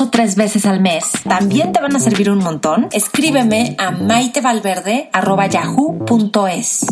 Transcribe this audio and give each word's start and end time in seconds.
o 0.00 0.10
tres 0.10 0.36
veces 0.36 0.66
al 0.66 0.80
mes, 0.80 1.04
también 1.28 1.72
te 1.72 1.80
van 1.80 1.96
a 1.96 2.00
servir 2.00 2.30
un 2.30 2.38
montón. 2.38 2.88
Escríbeme 2.92 3.74
a 3.78 3.90
maitevalverde.yahoo.com 3.90 6.30
es. 6.48 6.86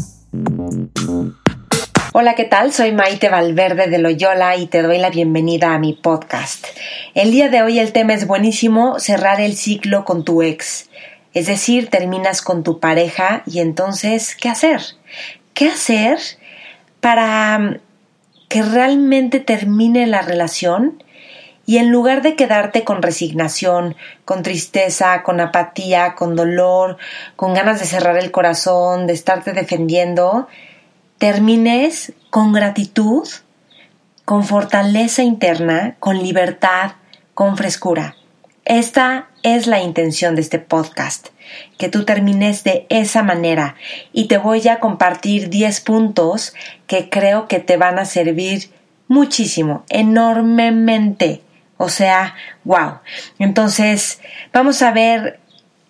Hola, 2.13 2.35
¿qué 2.35 2.45
tal? 2.45 2.73
Soy 2.73 2.93
Maite 2.93 3.29
Valverde 3.29 3.89
de 3.89 3.99
Loyola 3.99 4.57
y 4.57 4.67
te 4.67 4.83
doy 4.83 4.99
la 4.99 5.11
bienvenida 5.11 5.75
a 5.75 5.79
mi 5.79 5.93
podcast. 5.93 6.67
El 7.15 7.31
día 7.31 7.49
de 7.49 7.63
hoy 7.63 7.79
el 7.79 7.93
tema 7.93 8.15
es 8.15 8.27
buenísimo, 8.27 8.99
cerrar 8.99 9.41
el 9.41 9.57
ciclo 9.57 10.05
con 10.05 10.25
tu 10.25 10.43
ex. 10.43 10.89
Es 11.35 11.47
decir, 11.47 11.89
terminas 11.89 12.43
con 12.43 12.63
tu 12.63 12.81
pareja 12.81 13.43
y 13.47 13.61
entonces, 13.61 14.35
¿qué 14.35 14.49
hacer? 14.49 14.81
¿Qué 15.55 15.69
hacer 15.69 16.19
para 17.01 17.59
mm, 17.59 17.77
que 18.49 18.63
realmente 18.63 19.41
termine 19.41 20.07
la 20.07 20.23
relación 20.23 21.03
y 21.69 21.77
en 21.77 21.91
lugar 21.91 22.23
de 22.23 22.35
quedarte 22.35 22.83
con 22.83 23.03
resignación, 23.03 23.95
con 24.25 24.43
tristeza, 24.43 25.23
con 25.23 25.39
apatía, 25.39 26.15
con 26.15 26.35
dolor, 26.35 26.97
con 27.37 27.53
ganas 27.53 27.79
de 27.79 27.85
cerrar 27.85 28.17
el 28.17 28.31
corazón, 28.31 29.07
de 29.07 29.13
estarte 29.13 29.53
defendiendo, 29.53 30.49
termines 31.19 32.15
con 32.31 32.55
gratitud, 32.55 33.29
con 34.25 34.45
fortaleza 34.45 35.23
interna, 35.23 35.97
con 35.99 36.23
libertad, 36.23 36.93
con 37.35 37.59
frescura. 37.59 38.17
Esta 38.65 39.29
es 39.43 39.67
la 39.67 39.83
intención 39.83 40.37
de 40.37 40.41
este 40.41 40.59
podcast, 40.59 41.29
que 41.77 41.91
tú 41.91 42.07
termines 42.07 42.65
de 42.65 42.87
esa 42.89 43.23
manera 43.23 43.77
y 44.15 44.27
te 44.27 44.39
voy 44.39 44.67
a 44.69 44.81
compartir 44.81 45.51
10 45.51 45.83
puntos 45.83 46.55
que 46.87 47.11
creo 47.11 47.47
que 47.47 47.61
te 47.61 47.77
van 47.77 47.99
a 47.99 48.07
servir 48.07 48.71
muchísimo, 49.07 49.85
enormemente 49.91 51.43
o 51.79 51.89
sea, 51.89 52.35
wow. 52.65 52.99
Entonces, 53.39 54.21
vamos 54.53 54.83
a 54.83 54.93
ver 54.93 55.41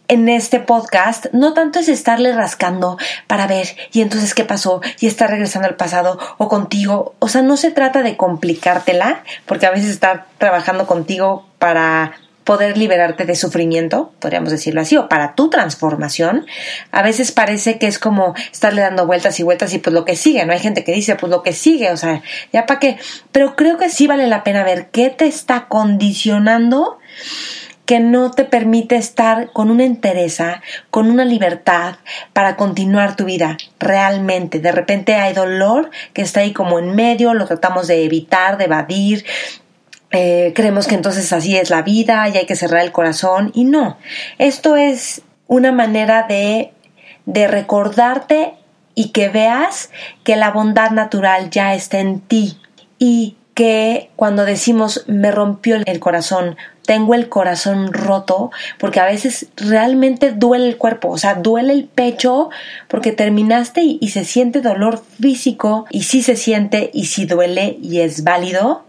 en 0.08 0.28
este 0.30 0.58
podcast 0.58 1.26
no 1.32 1.52
tanto 1.52 1.78
es 1.78 1.88
estarle 1.88 2.32
rascando 2.32 2.96
para 3.26 3.46
ver 3.46 3.76
y 3.92 4.00
entonces 4.00 4.34
qué 4.34 4.44
pasó 4.44 4.80
y 5.00 5.06
estar 5.06 5.30
regresando 5.30 5.68
al 5.68 5.76
pasado 5.76 6.18
o 6.38 6.48
contigo. 6.48 7.14
O 7.18 7.28
sea, 7.28 7.42
no 7.42 7.56
se 7.56 7.70
trata 7.70 8.02
de 8.02 8.16
complicártela, 8.16 9.22
porque 9.46 9.66
a 9.66 9.70
veces 9.70 9.90
estar 9.90 10.26
trabajando 10.38 10.86
contigo 10.86 11.46
para 11.58 12.12
poder 12.48 12.78
liberarte 12.78 13.26
de 13.26 13.34
sufrimiento, 13.34 14.14
podríamos 14.20 14.50
decirlo 14.50 14.80
así, 14.80 14.96
o 14.96 15.06
para 15.06 15.34
tu 15.34 15.50
transformación, 15.50 16.46
a 16.92 17.02
veces 17.02 17.30
parece 17.30 17.78
que 17.78 17.86
es 17.86 17.98
como 17.98 18.34
estarle 18.50 18.80
dando 18.80 19.06
vueltas 19.06 19.38
y 19.38 19.42
vueltas 19.42 19.74
y 19.74 19.78
pues 19.80 19.92
lo 19.92 20.06
que 20.06 20.16
sigue, 20.16 20.46
no 20.46 20.54
hay 20.54 20.58
gente 20.58 20.82
que 20.82 20.92
dice 20.92 21.14
pues 21.16 21.28
lo 21.28 21.42
que 21.42 21.52
sigue, 21.52 21.90
o 21.90 21.98
sea, 21.98 22.22
ya 22.50 22.64
para 22.64 22.80
qué, 22.80 22.96
pero 23.32 23.54
creo 23.54 23.76
que 23.76 23.90
sí 23.90 24.06
vale 24.06 24.26
la 24.28 24.44
pena 24.44 24.64
ver 24.64 24.88
qué 24.88 25.10
te 25.10 25.26
está 25.26 25.68
condicionando 25.68 26.98
que 27.84 28.00
no 28.00 28.30
te 28.30 28.46
permite 28.46 28.96
estar 28.96 29.52
con 29.52 29.70
una 29.70 29.84
entereza, 29.84 30.62
con 30.90 31.10
una 31.10 31.26
libertad 31.26 31.96
para 32.32 32.56
continuar 32.56 33.14
tu 33.14 33.26
vida 33.26 33.58
realmente. 33.78 34.58
De 34.58 34.72
repente 34.72 35.16
hay 35.16 35.34
dolor 35.34 35.90
que 36.14 36.22
está 36.22 36.40
ahí 36.40 36.54
como 36.54 36.78
en 36.78 36.94
medio, 36.94 37.34
lo 37.34 37.46
tratamos 37.46 37.88
de 37.88 38.04
evitar, 38.04 38.56
de 38.56 38.64
evadir, 38.64 39.26
eh, 40.10 40.52
creemos 40.54 40.86
que 40.86 40.94
entonces 40.94 41.32
así 41.32 41.56
es 41.56 41.70
la 41.70 41.82
vida 41.82 42.28
y 42.28 42.36
hay 42.36 42.46
que 42.46 42.56
cerrar 42.56 42.82
el 42.82 42.92
corazón. 42.92 43.50
Y 43.54 43.64
no, 43.64 43.98
esto 44.38 44.76
es 44.76 45.22
una 45.46 45.72
manera 45.72 46.24
de, 46.28 46.72
de 47.26 47.48
recordarte 47.48 48.54
y 48.94 49.10
que 49.10 49.28
veas 49.28 49.90
que 50.24 50.36
la 50.36 50.50
bondad 50.50 50.90
natural 50.90 51.50
ya 51.50 51.74
está 51.74 52.00
en 52.00 52.20
ti 52.20 52.58
y 52.98 53.36
que 53.54 54.10
cuando 54.14 54.44
decimos 54.44 55.04
me 55.08 55.30
rompió 55.32 55.76
el 55.84 56.00
corazón, 56.00 56.56
tengo 56.86 57.14
el 57.14 57.28
corazón 57.28 57.92
roto, 57.92 58.50
porque 58.78 59.00
a 59.00 59.04
veces 59.04 59.48
realmente 59.56 60.30
duele 60.30 60.68
el 60.68 60.76
cuerpo, 60.76 61.08
o 61.10 61.18
sea, 61.18 61.34
duele 61.34 61.72
el 61.72 61.84
pecho 61.84 62.50
porque 62.86 63.12
terminaste 63.12 63.82
y, 63.82 63.98
y 64.00 64.08
se 64.08 64.24
siente 64.24 64.60
dolor 64.60 65.02
físico 65.20 65.86
y 65.90 66.04
sí 66.04 66.22
se 66.22 66.36
siente 66.36 66.90
y 66.94 67.06
sí 67.06 67.26
duele 67.26 67.78
y 67.82 68.00
es 68.00 68.24
válido, 68.24 68.87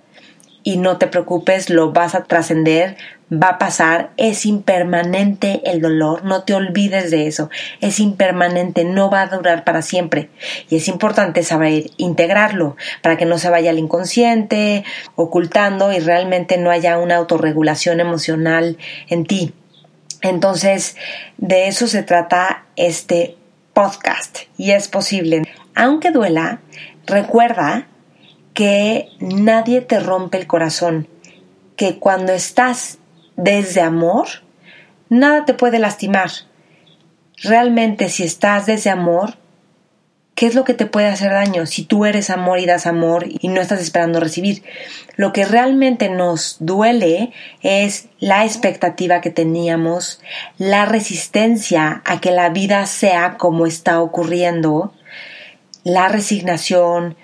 y 0.64 0.78
no 0.78 0.98
te 0.98 1.08
preocupes, 1.08 1.70
lo 1.70 1.92
vas 1.92 2.16
a 2.16 2.24
trascender, 2.24 2.98
va 3.32 3.50
a 3.50 3.58
pasar, 3.60 4.12
es 4.18 4.46
impermanente 4.46 5.62
el 5.66 5.82
dolor, 5.82 6.26
no 6.26 6.44
te 6.44 6.54
olvides 6.54 7.12
de 7.12 7.28
eso, 7.28 7.50
es 7.82 8.00
impermanente, 8.00 8.84
no 8.84 9.10
va 9.10 9.22
a 9.22 9.28
durar 9.28 9.64
para 9.64 9.82
siempre 9.82 10.30
y 10.70 10.78
es 10.78 10.88
importante 10.88 11.44
saber 11.44 11.92
integrarlo 11.98 12.76
para 13.02 13.18
que 13.18 13.26
no 13.26 13.38
se 13.38 13.50
vaya 13.50 13.70
al 13.70 13.80
inconsciente, 13.80 14.84
ocultando 15.16 15.94
y 15.94 16.00
realmente 16.00 16.58
no 16.58 16.72
haya 16.72 16.98
una 16.98 17.18
autorregulación 17.18 18.00
emocional 18.00 18.78
en 19.08 19.26
ti. 19.26 19.54
Entonces, 20.22 20.98
de 21.38 21.68
eso 21.68 21.88
se 21.88 22.04
trata 22.04 22.66
este 22.76 23.38
podcast 23.74 24.40
y 24.58 24.72
es 24.72 24.90
posible. 24.90 25.44
Aunque 25.76 26.12
duela, 26.12 26.60
recuerda 27.06 27.88
que 28.60 29.08
nadie 29.22 29.80
te 29.80 30.02
rompe 30.02 30.38
el 30.38 30.46
corazón, 30.46 31.08
que 31.78 31.98
cuando 31.98 32.34
estás 32.34 32.98
desde 33.38 33.80
amor, 33.80 34.28
nada 35.08 35.46
te 35.46 35.54
puede 35.54 35.80
lastimar. 35.80 36.30
Realmente 37.38 38.10
si 38.10 38.24
estás 38.24 38.66
desde 38.66 38.90
amor, 38.90 39.36
¿qué 40.36 40.46
es 40.46 40.56
lo 40.56 40.66
que 40.66 40.74
te 40.74 40.86
puede 40.86 41.08
hacer 41.08 41.32
daño? 41.32 41.66
Si 41.68 41.86
tú 41.86 42.04
eres 42.04 42.30
amor 42.30 42.60
y 42.60 42.66
das 42.66 42.86
amor 42.86 43.28
y 43.30 43.48
no 43.48 43.62
estás 43.62 43.80
esperando 43.80 44.20
recibir. 44.20 44.62
Lo 45.16 45.32
que 45.32 45.46
realmente 45.46 46.10
nos 46.10 46.58
duele 46.60 47.32
es 47.62 48.10
la 48.20 48.44
expectativa 48.44 49.22
que 49.22 49.30
teníamos, 49.30 50.20
la 50.58 50.84
resistencia 50.84 52.02
a 52.04 52.20
que 52.20 52.32
la 52.32 52.50
vida 52.50 52.86
sea 52.88 53.38
como 53.38 53.66
está 53.66 54.02
ocurriendo, 54.02 54.94
la 55.86 56.10
resignación, 56.10 57.16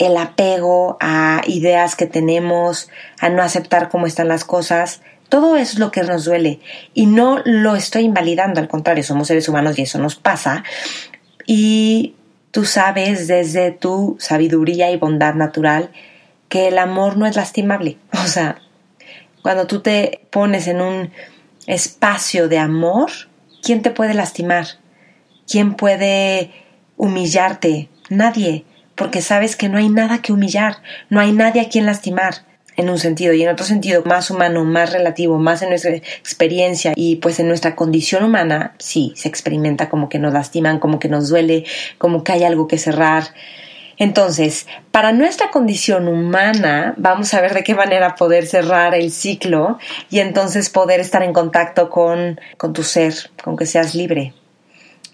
el 0.00 0.16
apego 0.16 0.96
a 0.98 1.42
ideas 1.46 1.94
que 1.94 2.06
tenemos, 2.06 2.88
a 3.20 3.28
no 3.28 3.42
aceptar 3.42 3.90
cómo 3.90 4.06
están 4.06 4.28
las 4.28 4.44
cosas, 4.44 5.02
todo 5.28 5.56
eso 5.56 5.74
es 5.74 5.78
lo 5.78 5.92
que 5.92 6.02
nos 6.02 6.24
duele. 6.24 6.58
Y 6.94 7.04
no 7.04 7.42
lo 7.44 7.76
estoy 7.76 8.04
invalidando, 8.04 8.60
al 8.60 8.68
contrario, 8.68 9.04
somos 9.04 9.28
seres 9.28 9.46
humanos 9.46 9.78
y 9.78 9.82
eso 9.82 9.98
nos 9.98 10.16
pasa. 10.16 10.64
Y 11.46 12.14
tú 12.50 12.64
sabes 12.64 13.28
desde 13.28 13.72
tu 13.72 14.16
sabiduría 14.18 14.90
y 14.90 14.96
bondad 14.96 15.34
natural 15.34 15.90
que 16.48 16.68
el 16.68 16.78
amor 16.78 17.18
no 17.18 17.26
es 17.26 17.36
lastimable. 17.36 17.98
O 18.24 18.26
sea, 18.26 18.56
cuando 19.42 19.66
tú 19.66 19.82
te 19.82 20.22
pones 20.30 20.66
en 20.66 20.80
un 20.80 21.10
espacio 21.66 22.48
de 22.48 22.58
amor, 22.58 23.10
¿quién 23.62 23.82
te 23.82 23.90
puede 23.90 24.14
lastimar? 24.14 24.66
¿Quién 25.46 25.74
puede 25.74 26.52
humillarte? 26.96 27.90
Nadie 28.08 28.64
porque 29.00 29.22
sabes 29.22 29.56
que 29.56 29.70
no 29.70 29.78
hay 29.78 29.88
nada 29.88 30.20
que 30.20 30.30
humillar, 30.30 30.76
no 31.08 31.20
hay 31.20 31.32
nadie 31.32 31.62
a 31.62 31.70
quien 31.70 31.86
lastimar 31.86 32.44
en 32.76 32.90
un 32.90 32.98
sentido 32.98 33.32
y 33.32 33.42
en 33.42 33.48
otro 33.48 33.64
sentido 33.64 34.02
más 34.04 34.30
humano, 34.30 34.62
más 34.66 34.92
relativo, 34.92 35.38
más 35.38 35.62
en 35.62 35.70
nuestra 35.70 35.94
experiencia 35.94 36.92
y 36.94 37.16
pues 37.16 37.40
en 37.40 37.48
nuestra 37.48 37.74
condición 37.74 38.24
humana, 38.24 38.74
sí, 38.76 39.14
se 39.16 39.26
experimenta 39.26 39.88
como 39.88 40.10
que 40.10 40.18
nos 40.18 40.34
lastiman, 40.34 40.78
como 40.78 40.98
que 40.98 41.08
nos 41.08 41.30
duele, 41.30 41.64
como 41.96 42.24
que 42.24 42.32
hay 42.32 42.44
algo 42.44 42.68
que 42.68 42.76
cerrar. 42.76 43.24
Entonces, 43.96 44.66
para 44.90 45.12
nuestra 45.12 45.50
condición 45.50 46.06
humana, 46.06 46.92
vamos 46.98 47.32
a 47.32 47.40
ver 47.40 47.54
de 47.54 47.64
qué 47.64 47.74
manera 47.74 48.16
poder 48.16 48.46
cerrar 48.46 48.94
el 48.94 49.10
ciclo 49.10 49.78
y 50.10 50.18
entonces 50.18 50.68
poder 50.68 51.00
estar 51.00 51.22
en 51.22 51.32
contacto 51.32 51.88
con, 51.88 52.38
con 52.58 52.74
tu 52.74 52.82
ser, 52.82 53.14
con 53.42 53.56
que 53.56 53.64
seas 53.64 53.94
libre 53.94 54.34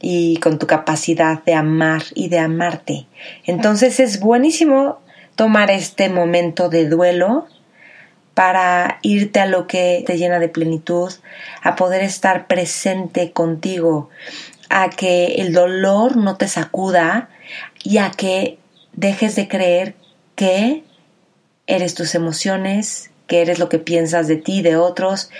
y 0.00 0.36
con 0.38 0.58
tu 0.58 0.66
capacidad 0.66 1.42
de 1.44 1.54
amar 1.54 2.02
y 2.14 2.28
de 2.28 2.38
amarte. 2.38 3.06
Entonces 3.44 4.00
es 4.00 4.20
buenísimo 4.20 5.00
tomar 5.34 5.70
este 5.70 6.08
momento 6.08 6.68
de 6.68 6.88
duelo 6.88 7.46
para 8.34 8.98
irte 9.02 9.40
a 9.40 9.46
lo 9.46 9.66
que 9.66 10.02
te 10.06 10.18
llena 10.18 10.38
de 10.38 10.48
plenitud, 10.48 11.10
a 11.62 11.74
poder 11.74 12.02
estar 12.02 12.46
presente 12.46 13.32
contigo, 13.32 14.10
a 14.68 14.90
que 14.90 15.36
el 15.36 15.54
dolor 15.54 16.16
no 16.16 16.36
te 16.36 16.46
sacuda 16.46 17.30
y 17.82 17.98
a 17.98 18.10
que 18.10 18.58
dejes 18.92 19.36
de 19.36 19.48
creer 19.48 19.94
que 20.34 20.84
eres 21.66 21.94
tus 21.94 22.14
emociones, 22.14 23.10
que 23.26 23.40
eres 23.40 23.58
lo 23.58 23.68
que 23.68 23.78
piensas 23.78 24.28
de 24.28 24.36
ti, 24.36 24.62
de 24.62 24.76
otros. 24.76 25.30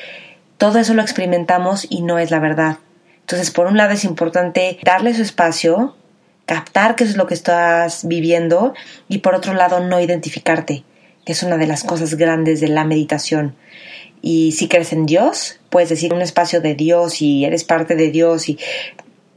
Todo 0.56 0.78
eso 0.78 0.94
lo 0.94 1.02
experimentamos 1.02 1.86
y 1.88 2.02
no 2.02 2.18
es 2.18 2.30
la 2.30 2.38
verdad. 2.38 2.78
Entonces, 3.26 3.50
por 3.50 3.66
un 3.66 3.76
lado 3.76 3.92
es 3.92 4.04
importante 4.04 4.78
darle 4.84 5.12
su 5.12 5.20
espacio, 5.20 5.96
captar 6.44 6.94
qué 6.94 7.02
es 7.02 7.16
lo 7.16 7.26
que 7.26 7.34
estás 7.34 8.06
viviendo 8.06 8.72
y 9.08 9.18
por 9.18 9.34
otro 9.34 9.52
lado 9.52 9.80
no 9.80 10.00
identificarte, 10.00 10.84
que 11.24 11.32
es 11.32 11.42
una 11.42 11.56
de 11.56 11.66
las 11.66 11.82
cosas 11.82 12.14
grandes 12.14 12.60
de 12.60 12.68
la 12.68 12.84
meditación. 12.84 13.56
Y 14.22 14.52
si 14.52 14.68
crees 14.68 14.92
en 14.92 15.06
Dios, 15.06 15.58
puedes 15.70 15.88
decir 15.88 16.14
un 16.14 16.22
espacio 16.22 16.60
de 16.60 16.76
Dios 16.76 17.20
y 17.20 17.44
eres 17.44 17.64
parte 17.64 17.96
de 17.96 18.12
Dios 18.12 18.48
y 18.48 18.60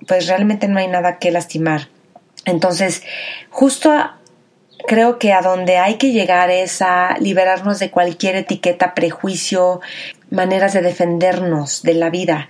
pues 0.07 0.27
realmente 0.27 0.67
no 0.67 0.77
hay 0.77 0.87
nada 0.87 1.17
que 1.17 1.31
lastimar. 1.31 1.87
Entonces, 2.45 3.01
justo 3.49 3.91
creo 4.85 5.17
que 5.17 5.33
a 5.33 5.41
donde 5.41 5.77
hay 5.77 5.95
que 5.95 6.11
llegar 6.11 6.51
es 6.51 6.83
a 6.83 7.17
liberarnos 7.19 7.79
de 7.79 7.89
cualquier 7.89 8.35
etiqueta, 8.35 8.93
prejuicio, 8.93 9.81
maneras 10.29 10.73
de 10.73 10.83
defendernos 10.83 11.81
de 11.81 11.95
la 11.95 12.11
vida 12.11 12.49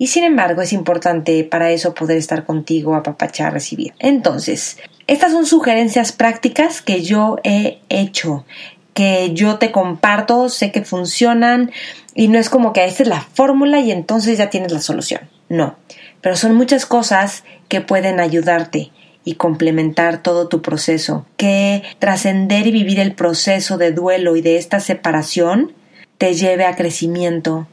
y 0.00 0.06
sin 0.06 0.24
embargo 0.24 0.62
es 0.62 0.72
importante 0.72 1.44
para 1.44 1.70
eso 1.72 1.92
poder 1.92 2.16
estar 2.16 2.46
contigo, 2.46 2.94
apapachar, 2.94 3.52
recibir. 3.52 3.92
Entonces, 3.98 4.78
estas 5.06 5.30
son 5.30 5.44
sugerencias 5.44 6.12
prácticas 6.12 6.80
que 6.80 7.02
yo 7.02 7.36
he 7.44 7.80
hecho 7.90 8.46
que 8.94 9.32
yo 9.34 9.58
te 9.58 9.72
comparto, 9.72 10.48
sé 10.48 10.72
que 10.72 10.82
funcionan 10.82 11.70
y 12.14 12.28
no 12.28 12.38
es 12.38 12.48
como 12.48 12.72
que 12.72 12.86
esta 12.86 13.02
es 13.02 13.08
la 13.10 13.20
fórmula 13.20 13.80
y 13.80 13.92
entonces 13.92 14.38
ya 14.38 14.50
tienes 14.50 14.72
la 14.72 14.80
solución. 14.80 15.28
No, 15.50 15.76
pero 16.22 16.34
son 16.34 16.54
muchas 16.54 16.86
cosas 16.86 17.44
que 17.68 17.82
pueden 17.82 18.20
ayudarte 18.20 18.92
y 19.22 19.34
complementar 19.34 20.22
todo 20.22 20.48
tu 20.48 20.62
proceso, 20.62 21.26
que 21.36 21.82
trascender 21.98 22.66
y 22.66 22.72
vivir 22.72 23.00
el 23.00 23.14
proceso 23.14 23.76
de 23.76 23.92
duelo 23.92 24.34
y 24.36 24.40
de 24.40 24.56
esta 24.56 24.80
separación 24.80 25.72
te 26.16 26.34
lleve 26.34 26.64
a 26.64 26.74
crecimiento, 26.74 27.66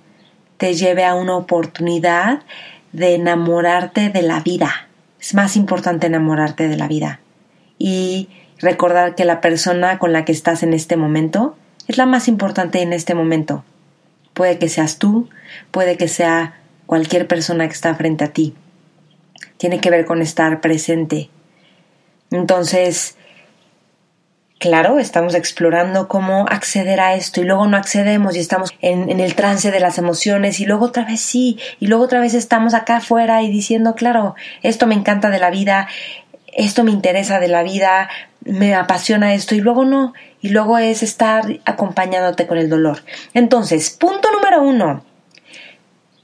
te 0.58 0.74
lleve 0.74 1.06
a 1.06 1.16
una 1.16 1.36
oportunidad 1.36 2.42
de 2.92 3.16
enamorarte 3.16 4.10
de 4.10 4.22
la 4.22 4.40
vida. 4.42 4.88
Es 5.20 5.34
más 5.34 5.56
importante 5.56 6.08
enamorarte 6.08 6.68
de 6.68 6.78
la 6.78 6.88
vida 6.88 7.20
y 7.78 8.30
recordar 8.60 9.16
que 9.16 9.26
la 9.26 9.42
persona 9.42 10.00
con 10.00 10.14
la 10.14 10.26
que 10.26 10.32
estás 10.32 10.64
en 10.64 10.74
este 10.74 10.98
momento 10.98 11.56
es 11.88 11.98
la 11.98 12.06
más 12.06 12.28
importante 12.28 12.82
en 12.82 12.94
este 12.94 13.14
momento. 13.14 13.64
Puede 14.34 14.60
que 14.60 14.70
seas 14.70 14.98
tú, 14.98 15.30
puede 15.72 15.98
que 15.98 16.08
sea 16.08 16.60
cualquier 16.86 17.28
persona 17.28 17.68
que 17.68 17.74
está 17.74 17.94
frente 17.96 18.24
a 18.24 18.34
ti. 18.34 18.56
Tiene 19.58 19.80
que 19.80 19.90
ver 19.90 20.06
con 20.06 20.22
estar 20.22 20.62
presente. 20.62 21.30
Entonces, 22.32 23.18
Claro, 24.60 24.98
estamos 24.98 25.36
explorando 25.36 26.08
cómo 26.08 26.48
acceder 26.50 27.00
a 27.00 27.14
esto 27.14 27.42
y 27.42 27.44
luego 27.44 27.68
no 27.68 27.78
accedemos 27.78 28.36
y 28.36 28.40
estamos 28.40 28.74
en, 28.82 29.20
el 29.20 29.36
trance 29.36 29.70
de 29.70 29.80
las 29.80 30.00
emociones 30.00 30.60
y 30.60 30.66
luego 30.66 30.86
otra 30.86 31.06
vez 31.06 31.22
sí 31.22 31.60
y 31.80 31.86
luego 31.86 32.06
otra 32.06 32.20
vez 32.20 32.34
estamos 32.34 32.74
acá 32.74 32.98
afuera 32.98 33.44
y 33.44 33.52
diciendo, 33.52 33.94
claro, 33.94 34.34
esto 34.64 34.88
me 34.88 34.96
encanta 34.96 35.30
de 35.30 35.38
la 35.38 35.52
vida, 35.52 35.88
esto 36.54 36.84
me 36.84 36.90
interesa 36.90 37.40
de 37.40 37.50
la 37.50 37.62
vida, 37.62 38.10
me 38.46 38.74
apasiona 38.74 39.36
esto 39.36 39.54
y 39.54 39.62
luego 39.62 39.86
no 39.86 40.14
y 40.42 40.50
luego 40.50 40.80
es 40.80 41.04
estar 41.04 41.44
acompañándote 41.66 42.48
con 42.48 42.58
el 42.58 42.68
dolor. 42.68 43.04
Entonces, 43.36 43.92
punto 43.92 44.32
número 44.32 44.64
uno, 44.64 45.04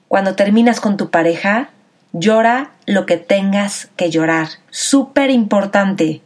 cuando 0.07 0.35
terminas 0.35 0.79
con 0.79 0.97
tu 0.97 1.11
pareja, 1.11 1.69
llora 2.13 2.71
lo 2.87 3.05
que 3.05 3.17
tengas 3.17 3.89
que 3.95 4.09
llorar. 4.09 4.47
Súper 4.71 5.29
importante. 5.29 6.23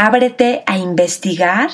Ábrete 0.00 0.62
a 0.66 0.78
investigar 0.78 1.70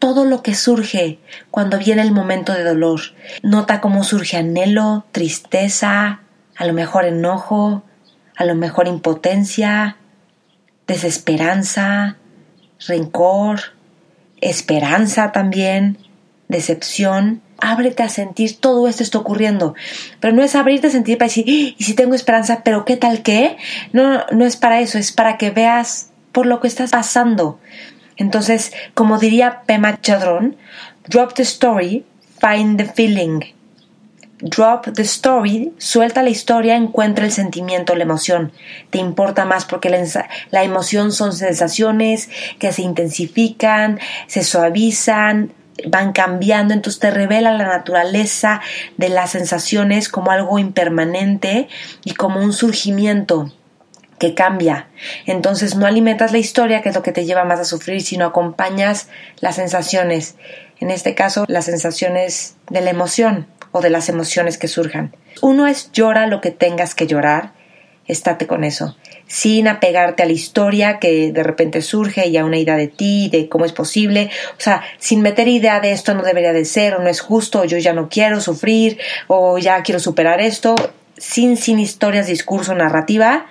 todo 0.00 0.24
lo 0.24 0.42
que 0.42 0.52
surge 0.52 1.20
cuando 1.52 1.78
viene 1.78 2.02
el 2.02 2.10
momento 2.10 2.52
de 2.52 2.64
dolor. 2.64 3.00
Nota 3.44 3.80
cómo 3.80 4.02
surge 4.02 4.36
anhelo, 4.36 5.04
tristeza, 5.12 6.22
a 6.56 6.66
lo 6.66 6.72
mejor 6.72 7.04
enojo, 7.04 7.84
a 8.36 8.44
lo 8.46 8.56
mejor 8.56 8.88
impotencia, 8.88 9.96
desesperanza, 10.88 12.16
rencor, 12.88 13.60
esperanza 14.40 15.30
también, 15.30 15.98
decepción. 16.48 17.42
Ábrete 17.58 18.02
a 18.02 18.08
sentir 18.08 18.58
todo 18.58 18.88
esto 18.88 19.04
está 19.04 19.18
ocurriendo. 19.18 19.76
Pero 20.18 20.34
no 20.34 20.42
es 20.42 20.56
abrirte 20.56 20.88
a 20.88 20.90
sentir 20.90 21.16
para 21.16 21.28
decir, 21.28 21.44
¡Ah! 21.46 21.76
y 21.78 21.84
si 21.84 21.94
tengo 21.94 22.16
esperanza, 22.16 22.62
pero 22.64 22.84
¿qué 22.84 22.96
tal 22.96 23.22
qué? 23.22 23.56
No, 23.92 24.24
no 24.32 24.44
es 24.46 24.56
para 24.56 24.80
eso, 24.80 24.98
es 24.98 25.12
para 25.12 25.38
que 25.38 25.50
veas 25.50 26.08
por 26.32 26.46
lo 26.46 26.60
que 26.60 26.68
estás 26.68 26.90
pasando. 26.90 27.58
Entonces, 28.16 28.72
como 28.94 29.18
diría 29.18 29.62
Pema 29.66 30.00
Chadron, 30.00 30.56
drop 31.08 31.34
the 31.34 31.42
story, 31.42 32.04
find 32.40 32.78
the 32.78 32.84
feeling. 32.84 33.40
Drop 34.40 34.92
the 34.92 35.02
story, 35.02 35.72
suelta 35.78 36.22
la 36.22 36.30
historia, 36.30 36.74
encuentra 36.74 37.24
el 37.24 37.30
sentimiento, 37.30 37.94
la 37.94 38.02
emoción. 38.02 38.50
Te 38.90 38.98
importa 38.98 39.44
más 39.44 39.64
porque 39.64 39.88
la, 39.88 40.04
la 40.50 40.64
emoción 40.64 41.12
son 41.12 41.32
sensaciones 41.32 42.28
que 42.58 42.72
se 42.72 42.82
intensifican, 42.82 44.00
se 44.26 44.42
suavizan, 44.42 45.52
van 45.86 46.12
cambiando, 46.12 46.74
entonces 46.74 46.98
te 46.98 47.12
revela 47.12 47.52
la 47.52 47.66
naturaleza 47.66 48.60
de 48.96 49.08
las 49.10 49.30
sensaciones 49.30 50.08
como 50.08 50.32
algo 50.32 50.58
impermanente 50.58 51.68
y 52.04 52.14
como 52.14 52.40
un 52.40 52.52
surgimiento 52.52 53.52
que 54.22 54.34
cambia. 54.34 54.86
Entonces 55.26 55.74
no 55.74 55.84
alimentas 55.84 56.30
la 56.30 56.38
historia, 56.38 56.80
que 56.80 56.90
es 56.90 56.94
lo 56.94 57.02
que 57.02 57.10
te 57.10 57.24
lleva 57.24 57.42
más 57.42 57.58
a 57.58 57.64
sufrir, 57.64 58.02
sino 58.02 58.24
acompañas 58.24 59.08
las 59.40 59.56
sensaciones. 59.56 60.36
En 60.78 60.92
este 60.92 61.16
caso, 61.16 61.44
las 61.48 61.64
sensaciones 61.64 62.54
de 62.70 62.82
la 62.82 62.90
emoción 62.90 63.48
o 63.72 63.80
de 63.80 63.90
las 63.90 64.08
emociones 64.08 64.58
que 64.58 64.68
surjan. 64.68 65.16
Uno 65.40 65.66
es 65.66 65.90
llora 65.90 66.28
lo 66.28 66.40
que 66.40 66.52
tengas 66.52 66.94
que 66.94 67.08
llorar, 67.08 67.50
estate 68.06 68.46
con 68.46 68.62
eso, 68.62 68.96
sin 69.26 69.66
apegarte 69.66 70.22
a 70.22 70.26
la 70.26 70.32
historia 70.32 71.00
que 71.00 71.32
de 71.32 71.42
repente 71.42 71.82
surge 71.82 72.28
y 72.28 72.36
a 72.36 72.44
una 72.44 72.58
idea 72.58 72.76
de 72.76 72.86
ti, 72.86 73.28
de 73.28 73.48
cómo 73.48 73.64
es 73.64 73.72
posible, 73.72 74.30
o 74.56 74.60
sea, 74.60 74.84
sin 74.98 75.20
meter 75.22 75.48
idea 75.48 75.80
de 75.80 75.90
esto 75.90 76.14
no 76.14 76.22
debería 76.22 76.52
de 76.52 76.64
ser, 76.64 76.94
o 76.94 77.02
no 77.02 77.08
es 77.08 77.20
justo, 77.20 77.62
o 77.62 77.64
yo 77.64 77.76
ya 77.78 77.92
no 77.92 78.08
quiero 78.08 78.40
sufrir, 78.40 79.00
o 79.26 79.58
ya 79.58 79.82
quiero 79.82 79.98
superar 79.98 80.40
esto, 80.40 80.76
sin, 81.16 81.56
sin 81.56 81.80
historias, 81.80 82.28
discurso, 82.28 82.72
narrativa, 82.76 83.46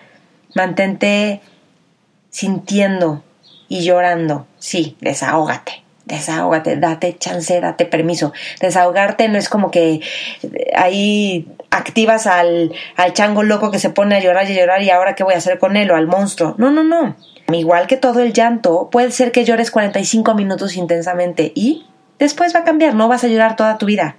Mantente 0.55 1.41
sintiendo 2.29 3.23
y 3.67 3.83
llorando. 3.83 4.47
Sí, 4.59 4.97
desahógate. 5.01 5.83
Desahógate, 6.05 6.77
date 6.77 7.15
chance, 7.17 7.61
date 7.61 7.85
permiso. 7.85 8.33
Desahogarte 8.59 9.29
no 9.29 9.37
es 9.37 9.47
como 9.47 9.71
que 9.71 10.01
ahí 10.75 11.47
activas 11.69 12.27
al, 12.27 12.73
al 12.97 13.13
chango 13.13 13.43
loco 13.43 13.71
que 13.71 13.79
se 13.79 13.91
pone 13.91 14.15
a 14.15 14.19
llorar 14.19 14.49
y 14.49 14.53
a 14.53 14.59
llorar 14.59 14.81
y 14.81 14.89
ahora 14.89 15.15
qué 15.15 15.23
voy 15.23 15.35
a 15.35 15.37
hacer 15.37 15.57
con 15.59 15.77
él 15.77 15.89
o 15.91 15.95
al 15.95 16.07
monstruo. 16.07 16.55
No, 16.57 16.71
no, 16.71 16.83
no. 16.83 17.15
Igual 17.53 17.87
que 17.87 17.97
todo 17.97 18.19
el 18.21 18.33
llanto, 18.33 18.89
puede 18.89 19.11
ser 19.11 19.31
que 19.31 19.45
llores 19.45 19.71
45 19.71 20.35
minutos 20.35 20.75
intensamente 20.75 21.51
y 21.55 21.85
después 22.19 22.55
va 22.55 22.59
a 22.61 22.63
cambiar, 22.63 22.93
no 22.93 23.07
vas 23.07 23.23
a 23.23 23.27
llorar 23.27 23.55
toda 23.55 23.77
tu 23.77 23.85
vida. 23.85 24.15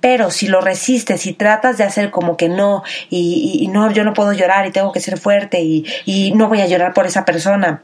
Pero 0.00 0.30
si 0.30 0.48
lo 0.48 0.60
resistes 0.60 1.26
y 1.26 1.34
tratas 1.34 1.76
de 1.76 1.84
hacer 1.84 2.10
como 2.10 2.36
que 2.36 2.48
no, 2.48 2.82
y, 3.10 3.68
no, 3.72 3.90
yo 3.90 4.04
no 4.04 4.14
puedo 4.14 4.32
llorar 4.32 4.66
y 4.66 4.70
tengo 4.70 4.92
que 4.92 5.00
ser 5.00 5.18
fuerte 5.18 5.60
y, 5.60 5.84
y 6.06 6.32
no 6.32 6.48
voy 6.48 6.60
a 6.60 6.66
llorar 6.66 6.94
por 6.94 7.06
esa 7.06 7.24
persona, 7.24 7.82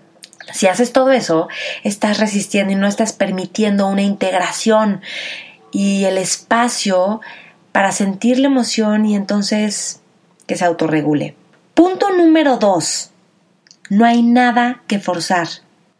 si 0.52 0.66
haces 0.68 0.92
todo 0.92 1.11
eso, 1.11 1.49
estás 1.82 2.18
resistiendo 2.18 2.73
y 2.73 2.76
no 2.76 2.87
estás 2.87 3.12
permitiendo 3.12 3.87
una 3.88 4.02
integración 4.02 5.02
y 5.73 6.04
el 6.04 6.18
espacio 6.18 7.20
para 7.73 7.92
sentir 7.92 8.38
la 8.38 8.46
emoción 8.46 9.04
y 9.04 9.16
entonces 9.16 10.00
que 10.46 10.56
se 10.56 10.64
autorregule. 10.64 11.35
Punto 11.75 12.11
número 12.12 12.56
dos. 12.56 13.11
No 13.90 14.04
hay 14.06 14.23
nada 14.23 14.82
que 14.87 14.99
forzar. 14.99 15.49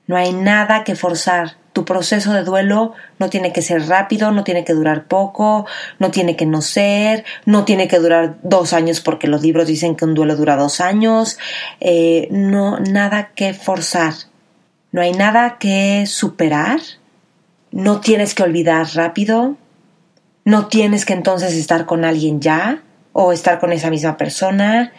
No 0.07 0.17
hay 0.17 0.33
nada 0.33 0.85
que 0.85 0.95
forzar. 0.95 1.57
Tu 1.77 1.85
proceso 1.85 2.33
de 2.33 2.43
duelo 2.43 2.95
no 3.19 3.29
tiene 3.29 3.53
que 3.53 3.61
ser 3.61 3.87
rápido, 3.87 4.31
no 4.31 4.45
tiene 4.45 4.65
que 4.65 4.73
durar 4.73 5.05
poco, 5.05 5.67
no 5.99 6.11
tiene 6.11 6.35
que 6.35 6.47
no 6.47 6.63
ser, 6.63 7.27
no 7.45 7.67
tiene 7.67 7.87
que 7.87 7.99
durar 7.99 8.39
dos 8.43 8.73
años 8.73 9.03
porque 9.03 9.29
los 9.29 9.43
libros 9.43 9.67
dicen 9.67 9.95
que 9.95 10.07
un 10.07 10.15
duelo 10.15 10.37
dura 10.37 10.57
dos 10.57 10.81
años. 10.81 11.39
Eh, 11.81 12.29
no, 12.31 12.81
nada 12.81 13.33
que 13.35 13.53
forzar. 13.53 14.15
No 14.91 15.03
hay 15.03 15.13
nada 15.13 15.59
que 15.59 16.07
superar. 16.07 16.81
No 17.73 18.01
tienes 18.01 18.35
que 18.35 18.43
olvidar 18.43 18.87
rápido. 18.95 19.59
No 20.47 20.69
tienes 20.69 21.05
que 21.05 21.13
entonces 21.13 21.53
estar 21.53 21.85
con 21.85 22.07
alguien 22.07 22.41
ya 22.41 22.85
o 23.13 23.35
estar 23.35 23.59
con 23.59 23.71
esa 23.75 23.91
misma 23.91 24.17
persona 24.17 24.95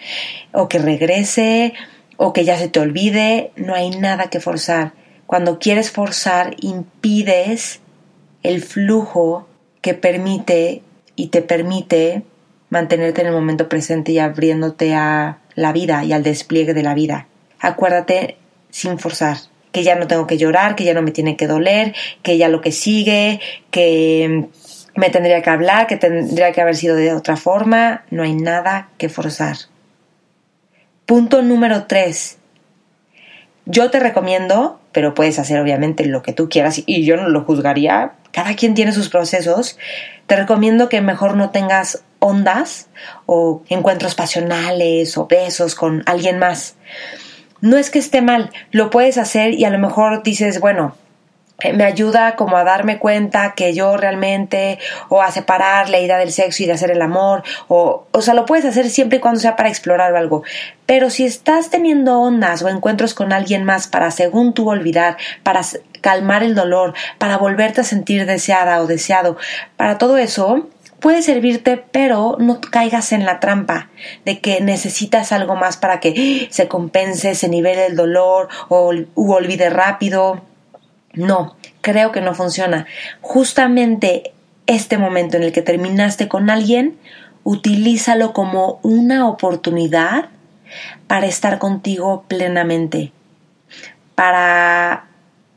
o 0.52 0.70
que 0.70 0.78
regrese 0.78 1.74
o 2.18 2.34
que 2.34 2.46
ya 2.46 2.56
se 2.56 2.68
te 2.68 2.80
olvide. 2.80 3.52
No 3.56 3.74
hay 3.74 3.90
nada 3.90 4.28
que 4.28 4.40
forzar 4.40 5.07
cuando 5.28 5.60
quieres 5.60 5.92
forzar, 5.92 6.56
impides 6.62 7.82
el 8.44 8.62
flujo 8.62 9.48
que 9.82 9.94
permite 9.94 10.82
y 11.16 11.28
te 11.28 11.42
permite 11.42 12.24
mantenerte 12.70 13.22
en 13.22 13.28
el 13.28 13.34
momento 13.34 13.68
presente 13.68 14.14
y 14.14 14.20
abriéndote 14.20 14.96
a 14.96 15.40
la 15.56 15.74
vida 15.74 16.06
y 16.06 16.14
al 16.14 16.24
despliegue 16.24 16.74
de 16.74 16.84
la 16.84 16.94
vida. 16.94 17.28
Acuérdate 17.60 18.38
sin 18.70 19.00
forzar, 19.00 19.38
que 19.74 19.84
ya 19.84 19.96
no 19.96 20.08
tengo 20.08 20.28
que 20.28 20.38
llorar, 20.38 20.76
que 20.76 20.86
ya 20.86 20.94
no 20.94 21.02
me 21.02 21.12
tiene 21.12 21.36
que 21.36 21.48
doler, 21.48 21.94
que 22.24 22.38
ya 22.38 22.48
lo 22.48 22.62
que 22.62 22.72
sigue, 22.72 23.42
que 23.70 24.48
me 24.96 25.10
tendría 25.10 25.42
que 25.42 25.50
hablar, 25.50 25.88
que 25.88 25.98
tendría 25.98 26.52
que 26.54 26.62
haber 26.62 26.76
sido 26.76 26.96
de 26.96 27.14
otra 27.14 27.36
forma, 27.36 28.06
no 28.12 28.24
hay 28.24 28.34
nada 28.34 28.90
que 28.98 29.10
forzar. 29.10 29.58
Punto 31.06 31.42
número 31.42 31.86
3. 31.86 32.37
Yo 33.70 33.92
te 33.92 34.00
recomiendo, 34.00 34.80
pero 34.94 35.14
puedes 35.14 35.40
hacer 35.40 35.60
obviamente 35.60 36.06
lo 36.06 36.22
que 36.22 36.32
tú 36.32 36.48
quieras 36.48 36.82
y 36.86 37.04
yo 37.04 37.18
no 37.18 37.28
lo 37.28 37.44
juzgaría, 37.44 38.14
cada 38.32 38.56
quien 38.56 38.76
tiene 38.76 38.94
sus 38.94 39.10
procesos, 39.10 39.78
te 40.26 40.38
recomiendo 40.38 40.88
que 40.88 41.02
mejor 41.02 41.36
no 41.36 41.50
tengas 41.50 42.02
ondas 42.20 42.88
o 43.26 43.64
encuentros 43.68 44.16
pasionales 44.16 45.18
o 45.18 45.28
besos 45.28 45.76
con 45.76 46.02
alguien 46.06 46.40
más. 46.40 46.76
No 47.60 47.76
es 47.76 47.90
que 47.90 48.00
esté 48.00 48.22
mal, 48.22 48.52
lo 48.72 48.90
puedes 48.90 49.18
hacer 49.18 49.54
y 49.54 49.66
a 49.66 49.70
lo 49.70 49.80
mejor 49.80 50.24
dices, 50.24 50.62
bueno, 50.62 50.96
me 51.74 51.84
ayuda 51.84 52.36
como 52.36 52.56
a 52.56 52.64
darme 52.64 53.00
cuenta 53.00 53.54
que 53.56 53.74
yo 53.74 53.98
realmente 53.98 54.78
o 55.10 55.22
a 55.22 55.32
separar 55.32 55.90
la 55.90 56.00
idea 56.00 56.18
del 56.18 56.32
sexo 56.32 56.64
y 56.64 56.68
de 56.68 56.74
hacer 56.74 56.92
el 56.92 57.02
amor 57.02 57.44
o 57.68 58.06
o 58.12 58.22
sea 58.22 58.36
lo 58.36 58.46
puedes 58.46 58.66
hacer 58.66 58.90
siempre 58.90 59.18
y 59.18 59.22
cuando 59.22 59.40
sea 59.40 59.56
para 59.56 59.70
explorar 59.70 60.16
algo 60.16 60.44
pero 60.86 61.10
si 61.10 61.26
estás 61.26 61.70
teniendo 61.70 62.20
ondas 62.20 62.62
o 62.62 62.70
encuentros 62.70 63.14
con 63.16 63.34
alguien 63.34 63.64
más 63.64 63.88
para 63.88 64.12
según 64.12 64.54
tú 64.54 64.70
olvidar 64.70 65.18
para 65.42 65.62
calmar 66.02 66.44
el 66.44 66.54
dolor 66.54 66.94
para 67.18 67.38
volverte 67.38 67.82
a 67.82 67.84
sentir 67.84 68.28
deseada 68.28 68.80
o 68.82 68.88
deseado 68.88 69.38
para 69.78 69.98
todo 69.98 70.18
eso 70.18 70.68
puede 71.00 71.22
servirte, 71.22 71.78
pero 71.78 72.38
no 72.40 72.60
caigas 72.60 73.12
en 73.12 73.26
la 73.26 73.40
trampa 73.40 73.90
de 74.26 74.40
que 74.40 74.62
necesitas 74.62 75.32
algo 75.32 75.56
más 75.56 75.78
para 75.78 76.00
que 76.00 76.48
se 76.50 76.68
compense, 76.68 77.36
se 77.36 77.50
nivele 77.50 77.86
el 77.88 77.96
dolor 77.96 78.50
o 78.70 78.92
u 79.16 79.32
olvide 79.32 79.70
rápido. 79.70 80.42
No, 81.18 81.56
creo 81.82 82.12
que 82.12 82.22
no 82.22 82.36
funciona. 82.36 82.86
Justamente 83.22 84.34
este 84.68 84.98
momento 84.98 85.38
en 85.38 85.44
el 85.44 85.52
que 85.52 85.62
terminaste 85.64 86.28
con 86.28 86.50
alguien, 86.50 86.98
utilízalo 87.44 88.34
como 88.34 88.80
una 88.84 89.28
oportunidad 89.28 90.30
para 91.08 91.26
estar 91.26 91.58
contigo 91.58 92.26
plenamente, 92.28 93.12
para 94.14 95.08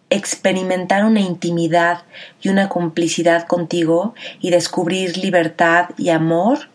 experimentar 0.08 1.04
una 1.04 1.20
intimidad 1.20 2.02
y 2.40 2.48
una 2.48 2.68
complicidad 2.68 3.46
contigo 3.46 4.14
y 4.40 4.50
descubrir 4.50 5.18
libertad 5.18 5.90
y 5.98 6.08
amor 6.08 6.70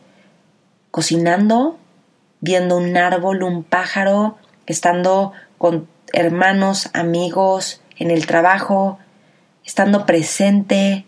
cocinando, 0.91 1.77
viendo 2.39 2.77
un 2.77 2.95
árbol, 2.95 3.43
un 3.43 3.63
pájaro, 3.63 4.37
estando 4.67 5.33
con 5.57 5.87
hermanos, 6.13 6.89
amigos, 6.93 7.81
en 7.97 8.11
el 8.11 8.25
trabajo, 8.25 8.99
estando 9.65 10.05
presente. 10.05 11.05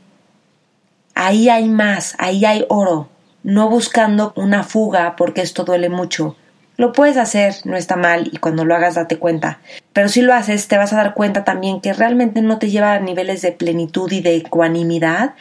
Ahí 1.15 1.49
hay 1.49 1.67
más, 1.69 2.15
ahí 2.19 2.45
hay 2.45 2.65
oro, 2.69 3.09
no 3.43 3.69
buscando 3.69 4.33
una 4.35 4.63
fuga 4.63 5.15
porque 5.15 5.41
esto 5.41 5.63
duele 5.63 5.89
mucho. 5.89 6.35
Lo 6.77 6.93
puedes 6.93 7.17
hacer, 7.17 7.55
no 7.65 7.75
está 7.75 7.95
mal, 7.95 8.29
y 8.31 8.37
cuando 8.37 8.63
lo 8.63 8.75
hagas 8.75 8.95
date 8.95 9.17
cuenta. 9.17 9.59
Pero 9.93 10.09
si 10.09 10.21
lo 10.21 10.33
haces, 10.35 10.67
te 10.67 10.77
vas 10.77 10.93
a 10.93 10.97
dar 10.97 11.15
cuenta 11.15 11.43
también 11.43 11.81
que 11.81 11.91
realmente 11.91 12.41
no 12.43 12.59
te 12.59 12.69
lleva 12.69 12.93
a 12.93 12.99
niveles 12.99 13.41
de 13.41 13.51
plenitud 13.51 14.11
y 14.11 14.21
de 14.21 14.35
ecuanimidad 14.35 15.33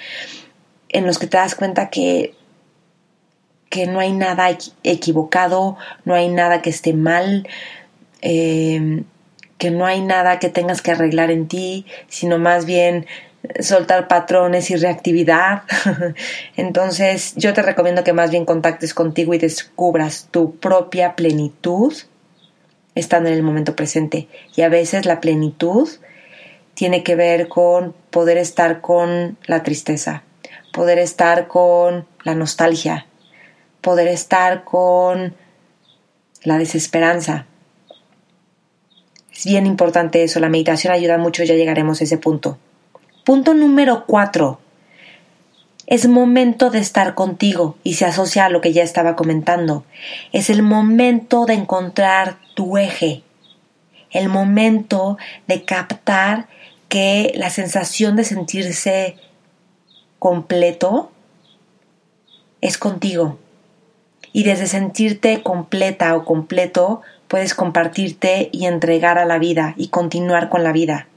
en 0.88 1.06
los 1.06 1.18
que 1.18 1.26
te 1.26 1.36
das 1.36 1.54
cuenta 1.54 1.90
que 1.90 2.34
que 3.68 3.86
no 3.86 4.00
hay 4.00 4.12
nada 4.12 4.48
equivocado, 4.84 5.76
no 6.04 6.14
hay 6.14 6.28
nada 6.28 6.62
que 6.62 6.70
esté 6.70 6.92
mal, 6.92 7.48
eh, 8.22 9.02
que 9.58 9.70
no 9.70 9.86
hay 9.86 10.00
nada 10.00 10.38
que 10.38 10.48
tengas 10.48 10.82
que 10.82 10.90
arreglar 10.90 11.30
en 11.30 11.48
ti, 11.48 11.86
sino 12.08 12.38
más 12.38 12.66
bien 12.66 13.06
soltar 13.60 14.08
patrones 14.08 14.70
y 14.70 14.76
reactividad. 14.76 15.62
Entonces 16.56 17.34
yo 17.36 17.52
te 17.54 17.62
recomiendo 17.62 18.04
que 18.04 18.12
más 18.12 18.30
bien 18.30 18.44
contactes 18.44 18.94
contigo 18.94 19.34
y 19.34 19.38
descubras 19.38 20.28
tu 20.30 20.56
propia 20.56 21.16
plenitud 21.16 21.94
estando 22.94 23.28
en 23.28 23.34
el 23.34 23.42
momento 23.42 23.76
presente. 23.76 24.28
Y 24.54 24.62
a 24.62 24.68
veces 24.68 25.06
la 25.06 25.20
plenitud 25.20 25.88
tiene 26.74 27.02
que 27.02 27.14
ver 27.14 27.48
con 27.48 27.94
poder 28.10 28.38
estar 28.38 28.80
con 28.80 29.38
la 29.46 29.62
tristeza, 29.62 30.22
poder 30.72 30.98
estar 30.98 31.46
con 31.46 32.06
la 32.24 32.34
nostalgia, 32.34 33.06
poder 33.80 34.08
estar 34.08 34.64
con 34.64 35.34
la 36.42 36.58
desesperanza, 36.58 37.46
es 39.36 39.44
bien 39.44 39.66
importante 39.66 40.22
eso, 40.22 40.40
la 40.40 40.48
meditación 40.48 40.94
ayuda 40.94 41.18
mucho, 41.18 41.44
ya 41.44 41.54
llegaremos 41.54 42.00
a 42.00 42.04
ese 42.04 42.16
punto. 42.16 42.58
Punto 43.24 43.52
número 43.52 44.04
cuatro. 44.06 44.60
Es 45.86 46.08
momento 46.08 46.70
de 46.70 46.78
estar 46.78 47.14
contigo 47.14 47.76
y 47.84 47.94
se 47.94 48.06
asocia 48.06 48.46
a 48.46 48.48
lo 48.48 48.60
que 48.60 48.72
ya 48.72 48.82
estaba 48.82 49.14
comentando. 49.14 49.84
Es 50.32 50.48
el 50.48 50.62
momento 50.62 51.44
de 51.44 51.54
encontrar 51.54 52.38
tu 52.54 52.78
eje, 52.78 53.22
el 54.10 54.28
momento 54.28 55.18
de 55.46 55.64
captar 55.64 56.48
que 56.88 57.32
la 57.36 57.50
sensación 57.50 58.16
de 58.16 58.24
sentirse 58.24 59.16
completo 60.18 61.12
es 62.62 62.78
contigo. 62.78 63.38
Y 64.32 64.44
desde 64.44 64.66
sentirte 64.66 65.42
completa 65.42 66.16
o 66.16 66.24
completo 66.24 67.02
puedes 67.28 67.54
compartirte 67.54 68.48
y 68.52 68.66
entregar 68.66 69.18
a 69.18 69.24
la 69.24 69.38
vida 69.38 69.74
y 69.76 69.88
continuar 69.88 70.48
con 70.48 70.64
la 70.64 70.72
vida. 70.72 71.08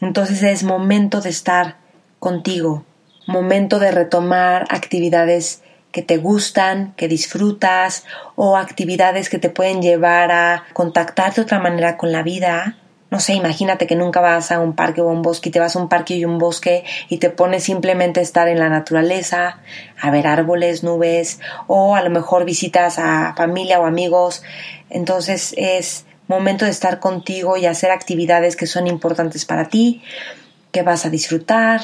Entonces 0.00 0.42
es 0.42 0.62
momento 0.62 1.20
de 1.20 1.30
estar 1.30 1.76
contigo, 2.18 2.84
momento 3.26 3.78
de 3.78 3.90
retomar 3.90 4.66
actividades 4.70 5.62
que 5.92 6.02
te 6.02 6.18
gustan, 6.18 6.92
que 6.96 7.08
disfrutas 7.08 8.04
o 8.36 8.56
actividades 8.56 9.28
que 9.28 9.38
te 9.38 9.50
pueden 9.50 9.82
llevar 9.82 10.30
a 10.30 10.64
contactar 10.72 11.34
de 11.34 11.42
otra 11.42 11.58
manera 11.58 11.96
con 11.96 12.12
la 12.12 12.22
vida 12.22 12.76
no 13.10 13.20
sé, 13.20 13.32
imagínate 13.32 13.86
que 13.86 13.96
nunca 13.96 14.20
vas 14.20 14.52
a 14.52 14.60
un 14.60 14.74
parque 14.74 15.00
o 15.00 15.08
a 15.08 15.12
un 15.12 15.22
bosque 15.22 15.48
y 15.48 15.52
te 15.52 15.60
vas 15.60 15.76
a 15.76 15.78
un 15.78 15.88
parque 15.88 16.14
y 16.16 16.26
un 16.26 16.38
bosque 16.38 16.84
y 17.08 17.16
te 17.16 17.30
pones 17.30 17.64
simplemente 17.64 18.20
a 18.20 18.22
estar 18.22 18.48
en 18.48 18.58
la 18.58 18.68
naturaleza, 18.68 19.60
a 19.98 20.10
ver 20.10 20.26
árboles, 20.26 20.84
nubes, 20.84 21.40
o 21.66 21.96
a 21.96 22.02
lo 22.02 22.10
mejor 22.10 22.44
visitas 22.44 22.98
a 22.98 23.34
familia 23.34 23.80
o 23.80 23.86
amigos. 23.86 24.42
Entonces 24.90 25.54
es 25.56 26.04
momento 26.26 26.66
de 26.66 26.70
estar 26.70 27.00
contigo 27.00 27.56
y 27.56 27.64
hacer 27.64 27.90
actividades 27.90 28.56
que 28.56 28.66
son 28.66 28.86
importantes 28.86 29.46
para 29.46 29.68
ti, 29.68 30.02
que 30.70 30.82
vas 30.82 31.06
a 31.06 31.10
disfrutar. 31.10 31.80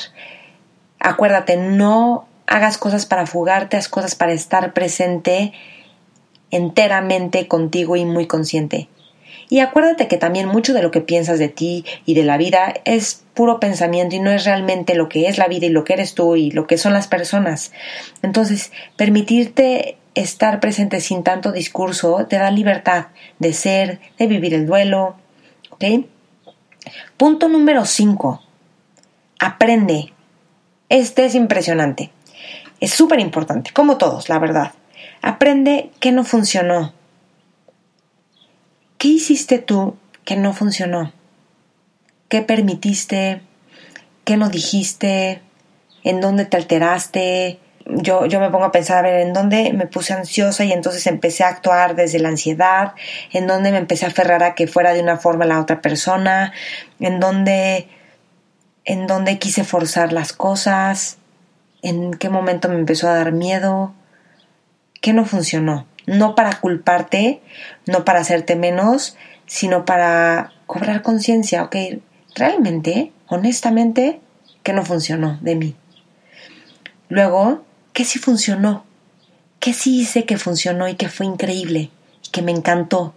Acuérdate, 1.00 1.57
no 1.57 2.28
hagas 2.47 2.76
cosas 2.76 3.07
para 3.07 3.26
fugarte, 3.26 3.78
haz 3.78 3.88
cosas 3.88 4.14
para 4.14 4.33
estar 4.33 4.75
presente 4.75 5.54
enteramente 6.50 7.49
contigo 7.49 7.97
y 7.97 8.04
muy 8.04 8.26
consciente. 8.26 8.88
Y 9.48 9.60
acuérdate 9.60 10.08
que 10.08 10.16
también 10.16 10.48
mucho 10.48 10.72
de 10.72 10.82
lo 10.82 10.90
que 10.90 11.00
piensas 11.00 11.38
de 11.38 11.48
ti 11.48 11.84
y 12.06 12.14
de 12.14 12.24
la 12.24 12.36
vida 12.36 12.74
es 12.84 13.24
puro 13.34 13.60
pensamiento 13.60 14.16
y 14.16 14.20
no 14.20 14.30
es 14.30 14.44
realmente 14.44 14.94
lo 14.94 15.08
que 15.08 15.28
es 15.28 15.38
la 15.38 15.48
vida 15.48 15.66
y 15.66 15.70
lo 15.70 15.84
que 15.84 15.94
eres 15.94 16.14
tú 16.14 16.36
y 16.36 16.50
lo 16.50 16.66
que 16.66 16.78
son 16.78 16.92
las 16.92 17.08
personas. 17.08 17.72
Entonces, 18.22 18.72
permitirte 18.96 19.96
estar 20.14 20.60
presente 20.60 21.00
sin 21.00 21.22
tanto 21.22 21.52
discurso 21.52 22.26
te 22.28 22.36
da 22.36 22.50
libertad 22.50 23.06
de 23.38 23.52
ser, 23.52 24.00
de 24.18 24.26
vivir 24.26 24.54
el 24.54 24.66
duelo. 24.66 25.16
¿Ok? 25.70 25.84
Punto 27.16 27.48
número 27.48 27.84
5. 27.84 28.42
Aprende. 29.40 30.12
Este 30.88 31.24
es 31.24 31.34
impresionante. 31.34 32.10
Es 32.80 32.92
súper 32.92 33.20
importante, 33.20 33.72
como 33.72 33.96
todos, 33.96 34.28
la 34.28 34.38
verdad. 34.38 34.72
Aprende 35.22 35.90
qué 36.00 36.12
no 36.12 36.24
funcionó, 36.24 36.92
¿Qué 39.04 39.11
hiciste 39.11 39.58
tú 39.58 39.99
que 40.25 40.34
no 40.34 40.54
funcionó? 40.54 41.12
¿Qué 42.30 42.40
permitiste? 42.40 43.42
¿Qué 44.25 44.38
no 44.38 44.49
dijiste? 44.49 45.42
¿En 46.04 46.23
dónde 46.23 46.46
te 46.46 46.56
alteraste? 46.56 47.61
Yo, 47.84 48.25
yo 48.25 48.40
me 48.40 48.49
pongo 48.49 48.64
a 48.64 48.73
pensar, 48.73 48.96
a 48.96 49.02
ver, 49.02 49.20
¿en 49.20 49.34
dónde 49.34 49.75
me 49.75 49.87
puse 49.87 50.14
ansiosa 50.14 50.64
y 50.64 50.73
entonces 50.73 51.06
empecé 51.06 51.44
a 51.44 51.49
actuar 51.49 51.96
desde 51.96 52.18
la 52.18 52.30
ansiedad? 52.30 52.94
¿En 53.30 53.46
dónde 53.46 53.73
me 53.73 53.76
empecé 53.76 54.06
a 54.06 54.08
aferrar 54.08 54.42
a 54.42 54.54
que 54.54 54.66
fuera 54.66 54.94
de 54.94 55.02
una 55.02 55.18
forma 55.18 55.44
la 55.44 55.61
otra 55.61 55.82
persona? 55.82 56.54
¿En 56.99 57.20
dónde, 57.20 57.88
en 58.87 59.06
dónde 59.06 59.38
quise 59.38 59.64
forzar 59.64 60.14
las 60.14 60.32
cosas? 60.32 61.18
¿En 61.82 62.14
qué 62.14 62.30
momento 62.30 62.70
me 62.70 62.76
empezó 62.76 63.11
a 63.11 63.16
dar 63.16 63.32
miedo? 63.32 63.92
¿Qué 65.02 65.12
no 65.12 65.26
funcionó? 65.26 65.87
No 66.06 66.34
para 66.34 66.61
culparte, 66.61 67.40
no 67.87 68.04
para 68.04 68.20
hacerte 68.20 68.56
menos, 68.56 69.16
sino 69.46 69.84
para 69.84 70.52
cobrar 70.66 71.02
conciencia, 71.02 71.62
ok, 71.64 71.76
realmente, 72.34 73.12
honestamente, 73.26 74.20
que 74.62 74.73
no 74.73 74.84
funcionó 74.84 75.38
de 75.42 75.56
mí. 75.56 75.76
Luego, 77.08 77.64
¿qué 77.92 78.04
sí 78.04 78.18
funcionó? 78.18 78.84
¿Qué 79.61 79.73
sí 79.73 80.00
hice 80.00 80.25
que 80.25 80.38
funcionó 80.38 80.88
y 80.88 80.94
que 80.94 81.08
fue 81.08 81.26
increíble 81.26 81.90
y 82.26 82.30
que 82.30 82.42
me 82.42 82.52
encantó? 82.52 83.14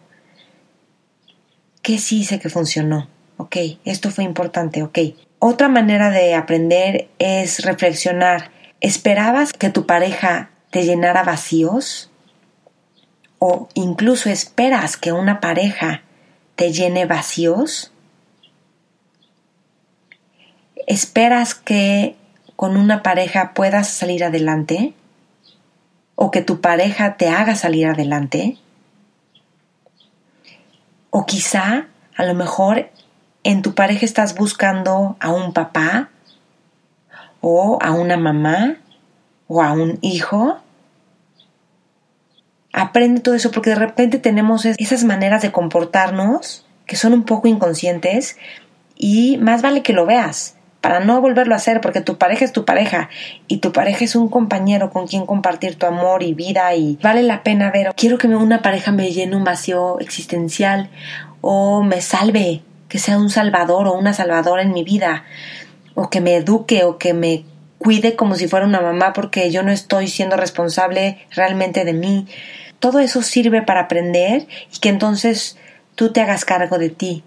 ¿Qué 1.82 1.98
sí 1.98 2.20
hice 2.20 2.40
que 2.40 2.50
funcionó? 2.50 3.10
Ok, 3.38 3.58
esto 3.86 4.12
fue 4.12 4.24
importante, 4.24 4.84
ok. 4.84 5.00
Otra 5.40 5.68
manera 5.70 6.10
de 6.10 6.34
aprender 6.34 7.10
es 7.20 7.64
reflexionar 7.64 8.52
¿Esperabas 8.80 9.54
que 9.54 9.72
tu 9.72 9.88
pareja 9.88 10.52
te 10.70 10.84
llenara 10.84 11.24
vacíos? 11.24 12.12
¿O 13.40 13.70
incluso 13.76 14.30
esperas 14.30 14.98
que 14.98 15.12
una 15.12 15.40
pareja 15.40 16.02
te 16.56 16.72
llene 16.72 17.06
vacíos? 17.06 17.92
¿Esperas 20.88 21.54
que 21.54 22.16
con 22.56 22.78
una 22.78 23.04
pareja 23.04 23.54
puedas 23.54 23.90
salir 23.90 24.24
adelante? 24.24 24.94
¿O 26.16 26.32
que 26.32 26.42
tu 26.42 26.62
pareja 26.62 27.18
te 27.18 27.30
haga 27.30 27.56
salir 27.56 27.86
adelante? 27.88 28.58
¿O 31.12 31.26
quizá, 31.26 31.88
a 32.16 32.26
lo 32.26 32.34
mejor, 32.34 32.90
en 33.44 33.62
tu 33.62 33.76
pareja 33.76 34.06
estás 34.06 34.36
buscando 34.36 35.16
a 35.20 35.30
un 35.30 35.54
papá 35.54 36.10
o 37.40 37.78
a 37.82 37.92
una 37.92 38.18
mamá 38.18 38.78
o 39.48 39.62
a 39.62 39.74
un 39.74 40.00
hijo? 40.02 40.58
Aprende 42.80 43.22
todo 43.22 43.34
eso 43.34 43.50
porque 43.50 43.72
de 43.72 43.76
repente 43.76 44.20
tenemos 44.20 44.64
esas 44.66 45.04
maneras 45.04 45.42
de 45.42 45.52
comportarnos 45.52 46.64
que 46.86 46.96
son 46.96 47.12
un 47.14 47.24
poco 47.24 47.48
inconscientes 47.48 48.38
y 48.96 49.38
más 49.38 49.64
vale 49.64 49.82
que 49.82 49.94
lo 49.94 50.06
veas 50.06 50.58
para 50.80 51.00
no 51.00 51.20
volverlo 51.20 51.56
a 51.56 51.58
hacer, 51.58 51.82
porque 51.82 52.02
tu 52.02 52.20
pareja 52.20 52.46
es 52.46 52.54
tu 52.54 52.66
pareja 52.66 53.10
y 53.48 53.58
tu 53.58 53.72
pareja 53.72 54.06
es 54.06 54.16
un 54.16 54.30
compañero 54.30 54.92
con 54.92 55.08
quien 55.08 55.26
compartir 55.26 55.76
tu 55.76 55.88
amor 55.88 56.22
y 56.22 56.36
vida 56.36 56.76
y 56.76 57.00
vale 57.02 57.24
la 57.24 57.42
pena 57.42 57.72
ver, 57.72 57.94
quiero 57.96 58.20
que 58.20 58.28
una 58.28 58.62
pareja 58.62 58.92
me 58.92 59.12
llene 59.12 59.36
un 59.36 59.44
vacío 59.44 60.00
existencial 60.00 60.92
o 61.42 61.82
me 61.82 62.00
salve, 62.02 62.62
que 62.90 63.00
sea 63.00 63.18
un 63.18 63.32
salvador 63.32 63.88
o 63.88 63.94
una 63.94 64.14
salvadora 64.14 64.62
en 64.62 64.72
mi 64.72 64.84
vida, 64.84 65.24
o 65.96 66.12
que 66.12 66.22
me 66.22 66.36
eduque 66.36 66.84
o 66.84 67.00
que 67.00 67.16
me 67.16 67.44
cuide 67.80 68.16
como 68.16 68.36
si 68.36 68.48
fuera 68.48 68.68
una 68.68 68.82
mamá 68.82 69.14
porque 69.14 69.50
yo 69.50 69.64
no 69.64 69.72
estoy 69.72 70.08
siendo 70.08 70.38
responsable 70.38 71.26
realmente 71.32 71.86
de 71.86 71.94
mí. 71.94 72.28
Todo 72.80 73.00
eso 73.00 73.22
sirve 73.22 73.62
para 73.62 73.82
aprender 73.82 74.48
y 74.74 74.80
que 74.80 74.90
entonces 74.90 75.58
tú 75.96 76.12
te 76.12 76.22
hagas 76.22 76.46
cargo 76.46 76.78
de 76.78 76.90
ti, 76.90 77.24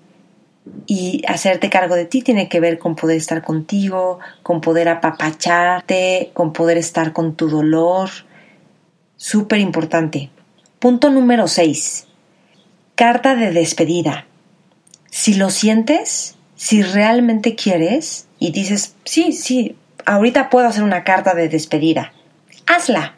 y 0.87 1.23
hacerte 1.27 1.71
cargo 1.71 1.95
de 1.95 2.05
ti 2.05 2.23
tiene 2.23 2.49
que 2.49 2.61
ver 2.61 2.79
con 2.79 2.97
poder 2.97 3.17
estar 3.17 3.43
contigo, 3.43 4.19
con 4.43 4.61
poder 4.61 4.89
apapacharte, 4.89 6.31
con 6.35 6.53
poder 6.53 6.79
estar 6.79 7.13
con 7.13 7.35
tu 7.35 7.49
dolor. 7.49 8.11
Súper 9.17 9.61
importante. 9.61 10.31
Punto 10.79 11.11
número 11.11 11.49
6. 11.49 12.07
Carta 12.95 13.35
de 13.35 13.53
despedida. 13.53 14.27
Si 15.11 15.35
lo 15.35 15.51
sientes, 15.51 16.37
si 16.57 16.83
realmente 16.83 17.55
quieres 17.55 18.29
y 18.39 18.53
dices, 18.53 18.95
sí, 19.05 19.33
sí, 19.33 19.77
ahorita 20.07 20.51
puedo 20.51 20.69
hacer 20.69 20.85
una 20.85 21.05
carta 21.05 21.35
de 21.35 21.49
despedida, 21.49 22.13
hazla 22.67 23.15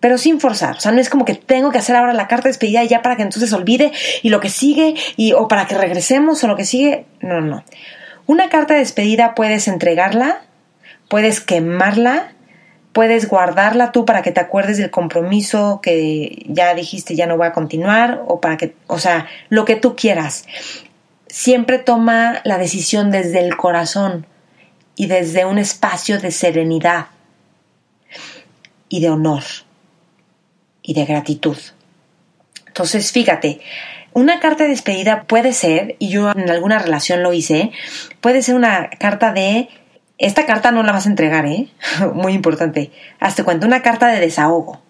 pero 0.00 0.16
sin 0.16 0.40
forzar. 0.40 0.76
O 0.76 0.80
sea, 0.80 0.92
no 0.92 1.00
es 1.00 1.10
como 1.10 1.24
que 1.24 1.34
tengo 1.34 1.70
que 1.70 1.78
hacer 1.78 1.94
ahora 1.94 2.14
la 2.14 2.26
carta 2.26 2.44
de 2.44 2.50
despedida 2.50 2.82
ya 2.84 3.02
para 3.02 3.16
que 3.16 3.22
entonces 3.22 3.52
olvide 3.52 3.92
y 4.22 4.30
lo 4.30 4.40
que 4.40 4.48
sigue 4.48 4.94
y 5.16 5.34
o 5.34 5.46
para 5.46 5.66
que 5.66 5.76
regresemos 5.76 6.42
o 6.42 6.48
lo 6.48 6.56
que 6.56 6.64
sigue. 6.64 7.04
No, 7.20 7.40
no. 7.40 7.62
Una 8.26 8.48
carta 8.48 8.74
de 8.74 8.80
despedida 8.80 9.34
puedes 9.34 9.68
entregarla, 9.68 10.40
puedes 11.08 11.40
quemarla, 11.40 12.32
puedes 12.92 13.28
guardarla 13.28 13.92
tú 13.92 14.04
para 14.06 14.22
que 14.22 14.32
te 14.32 14.40
acuerdes 14.40 14.78
del 14.78 14.90
compromiso 14.90 15.80
que 15.82 16.44
ya 16.48 16.74
dijiste 16.74 17.14
ya 17.14 17.26
no 17.26 17.36
va 17.38 17.46
a 17.46 17.52
continuar 17.52 18.22
o 18.26 18.40
para 18.40 18.56
que, 18.56 18.74
o 18.86 18.98
sea, 18.98 19.28
lo 19.48 19.64
que 19.64 19.76
tú 19.76 19.96
quieras. 19.96 20.46
Siempre 21.26 21.78
toma 21.78 22.40
la 22.44 22.58
decisión 22.58 23.10
desde 23.10 23.40
el 23.40 23.56
corazón 23.56 24.26
y 24.96 25.06
desde 25.06 25.44
un 25.44 25.58
espacio 25.58 26.18
de 26.18 26.30
serenidad 26.30 27.06
y 28.88 29.00
de 29.00 29.10
honor 29.10 29.44
y 30.90 30.94
de 30.94 31.04
gratitud. 31.04 31.56
Entonces, 32.66 33.12
fíjate, 33.12 33.60
una 34.12 34.40
carta 34.40 34.64
de 34.64 34.70
despedida 34.70 35.22
puede 35.22 35.52
ser, 35.52 35.94
y 36.00 36.08
yo 36.08 36.32
en 36.32 36.50
alguna 36.50 36.80
relación 36.80 37.22
lo 37.22 37.32
hice, 37.32 37.70
puede 38.20 38.42
ser 38.42 38.56
una 38.56 38.90
carta 38.90 39.32
de... 39.32 39.68
Esta 40.18 40.46
carta 40.46 40.72
no 40.72 40.82
la 40.82 40.90
vas 40.90 41.06
a 41.06 41.10
entregar, 41.10 41.46
¿eh? 41.46 41.68
Muy 42.14 42.32
importante. 42.32 42.90
Hazte 43.20 43.44
cuenta, 43.44 43.68
una 43.68 43.82
carta 43.82 44.08
de 44.08 44.18
desahogo 44.18 44.82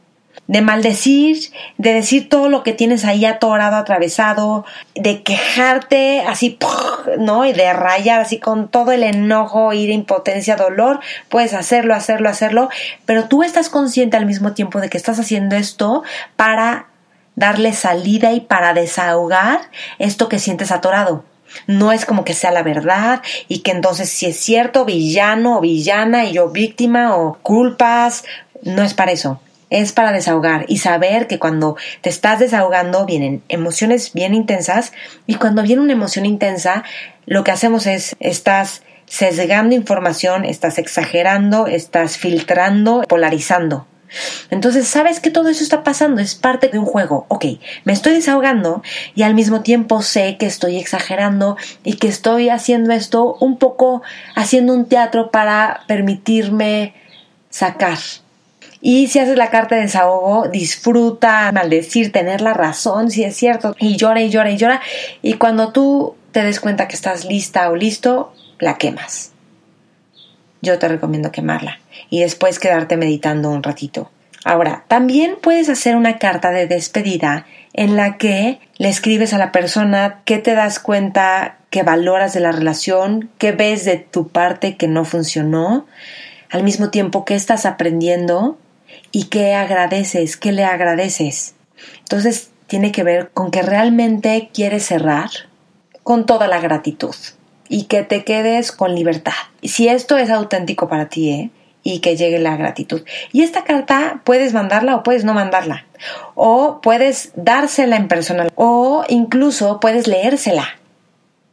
de 0.50 0.62
maldecir, 0.62 1.52
de 1.78 1.92
decir 1.92 2.28
todo 2.28 2.48
lo 2.48 2.64
que 2.64 2.72
tienes 2.72 3.04
ahí 3.04 3.24
atorado, 3.24 3.76
atravesado, 3.76 4.64
de 4.96 5.22
quejarte 5.22 6.22
así, 6.22 6.58
¿no? 7.20 7.46
Y 7.46 7.52
de 7.52 7.72
rayar 7.72 8.20
así 8.20 8.40
con 8.40 8.66
todo 8.66 8.90
el 8.90 9.04
enojo, 9.04 9.72
ira, 9.72 9.92
impotencia, 9.92 10.56
dolor, 10.56 10.98
puedes 11.28 11.54
hacerlo, 11.54 11.94
hacerlo, 11.94 12.28
hacerlo, 12.28 12.68
pero 13.06 13.28
tú 13.28 13.44
estás 13.44 13.68
consciente 13.68 14.16
al 14.16 14.26
mismo 14.26 14.52
tiempo 14.52 14.80
de 14.80 14.90
que 14.90 14.96
estás 14.96 15.20
haciendo 15.20 15.54
esto 15.54 16.02
para 16.34 16.88
darle 17.36 17.72
salida 17.72 18.32
y 18.32 18.40
para 18.40 18.74
desahogar 18.74 19.60
esto 20.00 20.28
que 20.28 20.40
sientes 20.40 20.72
atorado. 20.72 21.24
No 21.68 21.92
es 21.92 22.04
como 22.04 22.24
que 22.24 22.34
sea 22.34 22.50
la 22.50 22.64
verdad 22.64 23.22
y 23.46 23.60
que 23.60 23.70
entonces 23.70 24.08
si 24.08 24.26
es 24.26 24.36
cierto, 24.36 24.84
villano 24.84 25.58
o 25.58 25.60
villana 25.60 26.24
y 26.24 26.32
yo 26.32 26.48
víctima 26.48 27.16
o 27.16 27.38
culpas, 27.40 28.24
no 28.64 28.82
es 28.82 28.94
para 28.94 29.12
eso 29.12 29.40
es 29.70 29.92
para 29.92 30.12
desahogar 30.12 30.66
y 30.68 30.78
saber 30.78 31.26
que 31.26 31.38
cuando 31.38 31.76
te 32.02 32.10
estás 32.10 32.38
desahogando 32.38 33.06
vienen 33.06 33.42
emociones 33.48 34.12
bien 34.12 34.34
intensas 34.34 34.92
y 35.26 35.36
cuando 35.36 35.62
viene 35.62 35.82
una 35.82 35.92
emoción 35.92 36.26
intensa 36.26 36.84
lo 37.26 37.44
que 37.44 37.52
hacemos 37.52 37.86
es 37.86 38.16
estás 38.20 38.82
sesgando 39.06 39.74
información, 39.74 40.44
estás 40.44 40.78
exagerando, 40.78 41.66
estás 41.66 42.16
filtrando, 42.16 43.02
polarizando. 43.08 43.86
Entonces, 44.50 44.88
sabes 44.88 45.20
que 45.20 45.30
todo 45.30 45.48
eso 45.48 45.62
está 45.62 45.82
pasando, 45.84 46.20
es 46.20 46.34
parte 46.34 46.68
de 46.68 46.78
un 46.78 46.84
juego. 46.84 47.26
Ok, 47.28 47.44
me 47.84 47.92
estoy 47.92 48.14
desahogando 48.14 48.82
y 49.14 49.22
al 49.22 49.34
mismo 49.34 49.62
tiempo 49.62 50.02
sé 50.02 50.36
que 50.36 50.46
estoy 50.46 50.78
exagerando 50.78 51.56
y 51.84 51.94
que 51.94 52.08
estoy 52.08 52.48
haciendo 52.48 52.92
esto 52.92 53.36
un 53.40 53.58
poco, 53.58 54.02
haciendo 54.34 54.74
un 54.74 54.86
teatro 54.86 55.30
para 55.30 55.82
permitirme 55.86 56.94
sacar 57.50 57.98
y 58.82 59.08
si 59.08 59.18
haces 59.18 59.36
la 59.36 59.50
carta 59.50 59.74
de 59.74 59.82
desahogo, 59.82 60.48
disfruta, 60.48 61.52
maldecir, 61.52 62.12
tener 62.12 62.40
la 62.40 62.54
razón, 62.54 63.10
si 63.10 63.24
es 63.24 63.36
cierto, 63.36 63.76
y 63.78 63.96
llora 63.96 64.22
y 64.22 64.30
llora 64.30 64.50
y 64.50 64.56
llora. 64.56 64.80
Y 65.22 65.34
cuando 65.34 65.72
tú 65.72 66.16
te 66.32 66.42
des 66.42 66.60
cuenta 66.60 66.88
que 66.88 66.96
estás 66.96 67.26
lista 67.26 67.68
o 67.70 67.76
listo, 67.76 68.32
la 68.58 68.78
quemas. 68.78 69.32
Yo 70.62 70.78
te 70.78 70.88
recomiendo 70.88 71.30
quemarla 71.30 71.80
y 72.08 72.20
después 72.20 72.58
quedarte 72.58 72.96
meditando 72.96 73.50
un 73.50 73.62
ratito. 73.62 74.10
Ahora, 74.44 74.84
también 74.88 75.36
puedes 75.42 75.68
hacer 75.68 75.96
una 75.96 76.18
carta 76.18 76.50
de 76.50 76.66
despedida 76.66 77.46
en 77.74 77.96
la 77.96 78.16
que 78.16 78.60
le 78.78 78.88
escribes 78.88 79.34
a 79.34 79.38
la 79.38 79.52
persona 79.52 80.22
que 80.24 80.38
te 80.38 80.54
das 80.54 80.80
cuenta 80.80 81.58
que 81.68 81.82
valoras 81.82 82.32
de 82.32 82.40
la 82.40 82.52
relación, 82.52 83.30
que 83.36 83.52
ves 83.52 83.84
de 83.84 83.96
tu 83.98 84.28
parte 84.28 84.76
que 84.76 84.88
no 84.88 85.04
funcionó, 85.04 85.86
al 86.48 86.62
mismo 86.62 86.90
tiempo 86.90 87.24
que 87.24 87.34
estás 87.34 87.66
aprendiendo 87.66 88.58
y 89.12 89.24
qué 89.24 89.54
agradeces, 89.54 90.36
qué 90.36 90.52
le 90.52 90.64
agradeces. 90.64 91.54
Entonces 92.00 92.50
tiene 92.66 92.92
que 92.92 93.02
ver 93.02 93.30
con 93.30 93.50
que 93.50 93.62
realmente 93.62 94.50
quieres 94.52 94.84
cerrar 94.84 95.30
con 96.02 96.26
toda 96.26 96.46
la 96.46 96.60
gratitud 96.60 97.14
y 97.68 97.84
que 97.84 98.02
te 98.02 98.24
quedes 98.24 98.72
con 98.72 98.94
libertad. 98.94 99.32
Si 99.62 99.88
esto 99.88 100.18
es 100.18 100.30
auténtico 100.30 100.88
para 100.88 101.08
ti, 101.08 101.30
¿eh? 101.30 101.50
y 101.82 102.00
que 102.00 102.16
llegue 102.16 102.38
la 102.38 102.56
gratitud. 102.56 103.02
Y 103.32 103.42
esta 103.42 103.64
carta 103.64 104.20
puedes 104.24 104.52
mandarla 104.52 104.96
o 104.96 105.02
puedes 105.02 105.24
no 105.24 105.34
mandarla. 105.34 105.86
O 106.34 106.80
puedes 106.82 107.32
dársela 107.36 107.96
en 107.96 108.08
persona. 108.08 108.48
O 108.54 109.04
incluso 109.08 109.80
puedes 109.80 110.06
leérsela. 110.06 110.68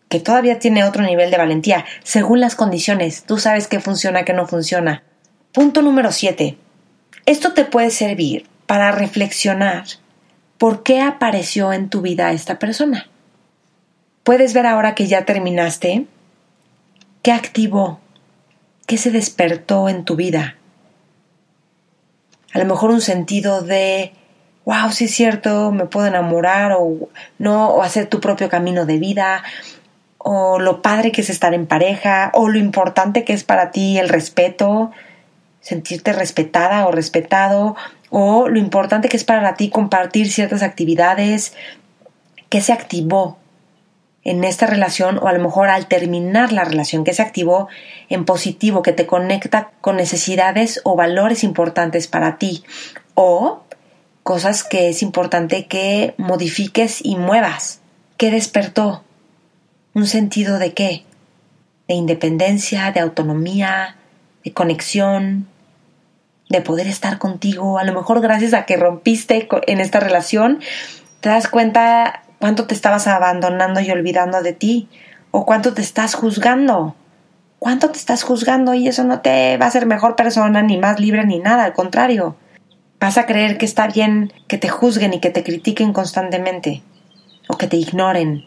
Que 0.10 0.20
todavía 0.20 0.60
tiene 0.60 0.84
otro 0.84 1.04
nivel 1.04 1.32
de 1.32 1.38
valentía. 1.38 1.86
Según 2.04 2.40
las 2.40 2.56
condiciones. 2.56 3.24
Tú 3.24 3.38
sabes 3.38 3.68
qué 3.68 3.80
funciona, 3.80 4.26
qué 4.26 4.34
no 4.34 4.48
funciona. 4.48 5.04
Punto 5.52 5.82
número 5.82 6.12
7. 6.12 6.58
Esto 7.28 7.52
te 7.52 7.66
puede 7.66 7.92
servir 7.92 8.48
para 8.68 8.94
reflexionar 8.94 9.84
por 10.58 10.82
qué 10.84 11.02
apareció 11.02 11.74
en 11.74 11.90
tu 11.90 12.02
vida 12.02 12.32
esta 12.32 12.58
persona. 12.58 13.10
Puedes 14.24 14.54
ver 14.54 14.66
ahora 14.66 14.96
que 14.96 15.08
ya 15.08 15.26
terminaste 15.26 16.06
qué 17.24 17.34
activó, 17.34 18.00
qué 18.86 18.98
se 18.98 19.12
despertó 19.12 19.90
en 19.90 20.06
tu 20.06 20.16
vida. 20.16 20.56
A 22.54 22.60
lo 22.60 22.66
mejor 22.66 22.92
un 22.92 23.02
sentido 23.02 23.62
de, 23.62 24.14
wow, 24.64 24.90
sí 24.94 25.04
es 25.04 25.12
cierto, 25.12 25.74
me 25.74 25.86
puedo 25.86 26.08
enamorar 26.08 26.78
o 26.80 27.10
no, 27.40 27.72
o 27.72 27.84
hacer 27.84 28.08
tu 28.08 28.22
propio 28.22 28.48
camino 28.48 28.86
de 28.86 29.00
vida, 29.00 29.44
o 30.18 30.60
lo 30.60 30.82
padre 30.82 31.12
que 31.12 31.20
es 31.20 31.30
estar 31.30 31.54
en 31.54 31.68
pareja, 31.68 32.32
o 32.34 32.48
lo 32.48 32.58
importante 32.58 33.26
que 33.26 33.34
es 33.34 33.44
para 33.44 33.72
ti 33.72 33.98
el 33.98 34.08
respeto, 34.08 34.92
sentirte 35.68 36.14
respetada 36.14 36.88
o 36.88 36.92
respetado, 36.92 37.76
o 38.10 38.48
lo 38.48 38.58
importante 38.58 39.10
que 39.10 39.18
es 39.18 39.26
para 39.26 39.56
ti 39.56 39.70
compartir 39.70 40.32
ciertas 40.32 40.64
actividades, 40.64 41.54
que 42.48 42.62
se 42.62 42.72
activó 42.72 43.38
en 44.24 44.46
esta 44.46 44.66
relación 44.66 45.18
o 45.18 45.28
a 45.28 45.34
lo 45.34 45.44
mejor 45.44 45.68
al 45.68 45.88
terminar 45.88 46.54
la 46.54 46.64
relación 46.64 47.04
que 47.04 47.14
se 47.14 47.22
activó 47.22 47.68
en 48.08 48.24
positivo, 48.24 48.82
que 48.82 48.94
te 48.94 49.06
conecta 49.06 49.72
con 49.82 49.98
necesidades 49.98 50.80
o 50.86 50.96
valores 50.96 51.44
importantes 51.44 52.08
para 52.08 52.38
ti 52.38 52.64
o 53.14 53.64
cosas 54.24 54.64
que 54.64 54.88
es 54.88 55.04
importante 55.04 55.68
que 55.68 56.14
modifiques 56.18 57.04
y 57.04 57.18
muevas. 57.18 57.82
¿Qué 58.16 58.32
despertó? 58.32 59.04
¿Un 59.94 60.08
sentido 60.08 60.60
de 60.60 60.74
qué? 60.74 61.04
De 61.90 61.96
independencia, 61.96 62.94
de 62.94 63.02
autonomía, 63.02 63.98
de 64.46 64.54
conexión, 64.54 65.48
de 66.50 66.62
poder 66.62 66.88
estar 66.88 67.18
contigo. 67.18 67.78
A 67.78 67.84
lo 67.84 67.94
mejor 67.94 68.22
gracias 68.22 68.54
a 68.54 68.66
que 68.66 68.78
rompiste 68.78 69.48
en 69.68 69.80
esta 69.80 70.00
relación, 70.00 70.60
te 71.20 71.30
das 71.30 71.48
cuenta 71.48 72.24
cuánto 72.40 72.68
te 72.68 72.74
estabas 72.74 73.08
abandonando 73.08 73.80
y 73.80 73.92
olvidando 73.92 74.42
de 74.42 74.54
ti, 74.54 74.90
o 75.32 75.46
cuánto 75.46 75.74
te 75.74 75.82
estás 75.82 76.16
juzgando. 76.16 76.96
¿Cuánto 77.60 77.90
te 77.90 77.98
estás 77.98 78.24
juzgando? 78.24 78.74
Y 78.76 78.88
eso 78.88 79.04
no 79.04 79.22
te 79.22 79.58
va 79.58 79.66
a 79.66 79.70
hacer 79.70 79.88
mejor 79.88 80.16
persona, 80.16 80.62
ni 80.62 80.78
más 80.78 81.00
libre, 81.00 81.26
ni 81.26 81.40
nada, 81.40 81.66
al 81.66 81.74
contrario. 81.74 82.36
Vas 83.00 83.18
a 83.18 83.26
creer 83.26 83.58
que 83.58 83.66
está 83.66 83.88
bien 83.88 84.32
que 84.48 84.58
te 84.58 84.70
juzguen 84.70 85.14
y 85.14 85.20
que 85.20 85.32
te 85.32 85.44
critiquen 85.44 85.92
constantemente, 85.92 86.84
o 87.48 87.58
que 87.58 87.68
te 87.68 87.78
ignoren. 87.78 88.46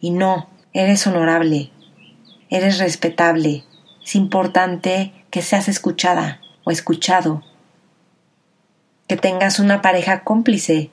Y 0.00 0.10
no, 0.10 0.48
eres 0.72 1.06
honorable, 1.06 1.70
eres 2.48 2.78
respetable. 2.78 3.64
Es 4.04 4.14
importante 4.14 5.12
que 5.30 5.42
seas 5.42 5.68
escuchada 5.68 6.40
escuchado, 6.70 7.42
que 9.06 9.16
tengas 9.16 9.58
una 9.58 9.82
pareja 9.82 10.20
cómplice 10.20 10.90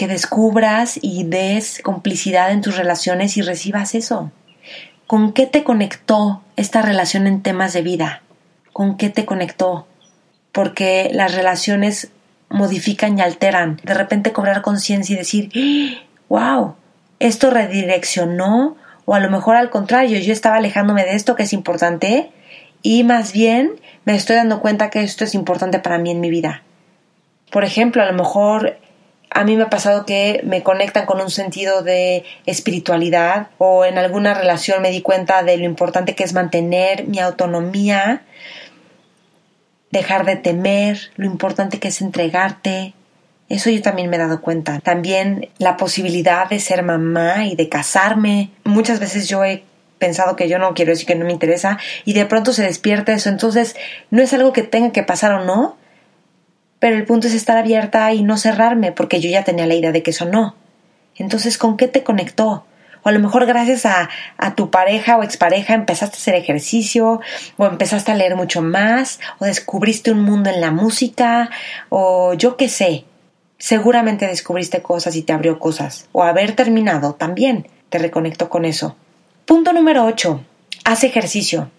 que 0.00 0.08
descubras 0.08 0.98
y 1.02 1.24
des 1.24 1.82
complicidad 1.82 2.52
en 2.52 2.62
tus 2.62 2.78
relaciones 2.78 3.36
y 3.36 3.42
recibas 3.42 3.94
eso. 3.94 4.32
¿Con 5.06 5.34
qué 5.34 5.46
te 5.46 5.62
conectó 5.62 6.42
esta 6.56 6.80
relación 6.80 7.26
en 7.26 7.42
temas 7.42 7.74
de 7.74 7.82
vida? 7.82 8.22
¿Con 8.72 8.96
qué 8.96 9.10
te 9.10 9.26
conectó? 9.26 9.86
Porque 10.52 11.10
las 11.12 11.34
relaciones 11.34 12.12
modifican 12.48 13.18
y 13.18 13.20
alteran. 13.20 13.78
De 13.84 13.92
repente 13.92 14.32
cobrar 14.32 14.62
conciencia 14.62 15.12
y 15.12 15.18
decir, 15.18 15.50
wow, 16.30 16.76
esto 17.18 17.50
redireccionó 17.50 18.78
o 19.04 19.14
a 19.14 19.20
lo 19.20 19.28
mejor 19.28 19.56
al 19.56 19.68
contrario, 19.68 20.18
yo 20.18 20.32
estaba 20.32 20.56
alejándome 20.56 21.04
de 21.04 21.14
esto 21.14 21.36
que 21.36 21.42
es 21.42 21.52
importante 21.52 22.30
y 22.80 23.04
más 23.04 23.34
bien 23.34 23.72
me 24.04 24.14
estoy 24.14 24.36
dando 24.36 24.60
cuenta 24.60 24.90
que 24.90 25.02
esto 25.02 25.24
es 25.24 25.34
importante 25.34 25.78
para 25.78 25.98
mí 25.98 26.10
en 26.10 26.20
mi 26.20 26.30
vida. 26.30 26.62
Por 27.50 27.64
ejemplo, 27.64 28.02
a 28.02 28.06
lo 28.06 28.12
mejor 28.12 28.78
a 29.30 29.44
mí 29.44 29.56
me 29.56 29.62
ha 29.64 29.70
pasado 29.70 30.04
que 30.04 30.40
me 30.44 30.62
conectan 30.62 31.06
con 31.06 31.20
un 31.20 31.30
sentido 31.30 31.82
de 31.82 32.24
espiritualidad 32.46 33.48
o 33.58 33.84
en 33.84 33.96
alguna 33.96 34.34
relación 34.34 34.82
me 34.82 34.90
di 34.90 35.02
cuenta 35.02 35.42
de 35.42 35.56
lo 35.56 35.64
importante 35.64 36.14
que 36.14 36.24
es 36.24 36.32
mantener 36.32 37.06
mi 37.06 37.20
autonomía, 37.20 38.22
dejar 39.90 40.24
de 40.24 40.36
temer, 40.36 41.12
lo 41.16 41.26
importante 41.26 41.78
que 41.78 41.88
es 41.88 42.00
entregarte. 42.00 42.94
Eso 43.48 43.70
yo 43.70 43.82
también 43.82 44.10
me 44.10 44.16
he 44.16 44.20
dado 44.20 44.40
cuenta. 44.40 44.80
También 44.80 45.48
la 45.58 45.76
posibilidad 45.76 46.48
de 46.48 46.60
ser 46.60 46.82
mamá 46.82 47.46
y 47.46 47.56
de 47.56 47.68
casarme. 47.68 48.50
Muchas 48.64 49.00
veces 49.00 49.28
yo 49.28 49.44
he 49.44 49.64
pensado 50.00 50.34
que 50.34 50.48
yo 50.48 50.58
no 50.58 50.74
quiero 50.74 50.90
decir 50.90 51.06
que 51.06 51.14
no 51.14 51.24
me 51.24 51.32
interesa 51.32 51.78
y 52.04 52.14
de 52.14 52.26
pronto 52.26 52.52
se 52.52 52.64
despierta 52.64 53.12
eso. 53.12 53.28
Entonces 53.28 53.76
no 54.10 54.20
es 54.20 54.32
algo 54.32 54.52
que 54.52 54.64
tenga 54.64 54.90
que 54.90 55.04
pasar 55.04 55.32
o 55.32 55.44
no, 55.44 55.76
pero 56.80 56.96
el 56.96 57.04
punto 57.04 57.28
es 57.28 57.34
estar 57.34 57.56
abierta 57.56 58.12
y 58.12 58.24
no 58.24 58.36
cerrarme, 58.36 58.90
porque 58.90 59.20
yo 59.20 59.30
ya 59.30 59.44
tenía 59.44 59.66
la 59.66 59.74
idea 59.74 59.92
de 59.92 60.02
que 60.02 60.10
eso 60.10 60.24
no. 60.24 60.56
Entonces, 61.16 61.58
¿con 61.58 61.76
qué 61.76 61.86
te 61.86 62.02
conectó? 62.02 62.64
O 63.02 63.08
a 63.08 63.12
lo 63.12 63.20
mejor 63.20 63.46
gracias 63.46 63.86
a, 63.86 64.08
a, 64.38 64.54
tu 64.54 64.70
pareja 64.70 65.18
o 65.18 65.22
expareja 65.22 65.74
empezaste 65.74 66.16
a 66.16 66.18
hacer 66.18 66.34
ejercicio, 66.34 67.20
o 67.58 67.66
empezaste 67.66 68.10
a 68.10 68.14
leer 68.14 68.34
mucho 68.34 68.62
más, 68.62 69.20
o 69.38 69.44
descubriste 69.44 70.10
un 70.10 70.22
mundo 70.22 70.50
en 70.50 70.60
la 70.60 70.70
música, 70.70 71.50
o 71.90 72.34
yo 72.34 72.56
qué 72.56 72.68
sé. 72.68 73.04
Seguramente 73.58 74.26
descubriste 74.26 74.80
cosas 74.80 75.14
y 75.16 75.22
te 75.22 75.34
abrió 75.34 75.58
cosas. 75.58 76.08
O 76.12 76.22
haber 76.22 76.56
terminado 76.56 77.14
también 77.14 77.68
te 77.90 77.98
reconectó 77.98 78.48
con 78.48 78.64
eso. 78.64 78.96
Punto 79.50 79.72
número 79.72 80.04
8. 80.04 80.44
Haz 80.84 81.02
ejercicio. 81.02 81.72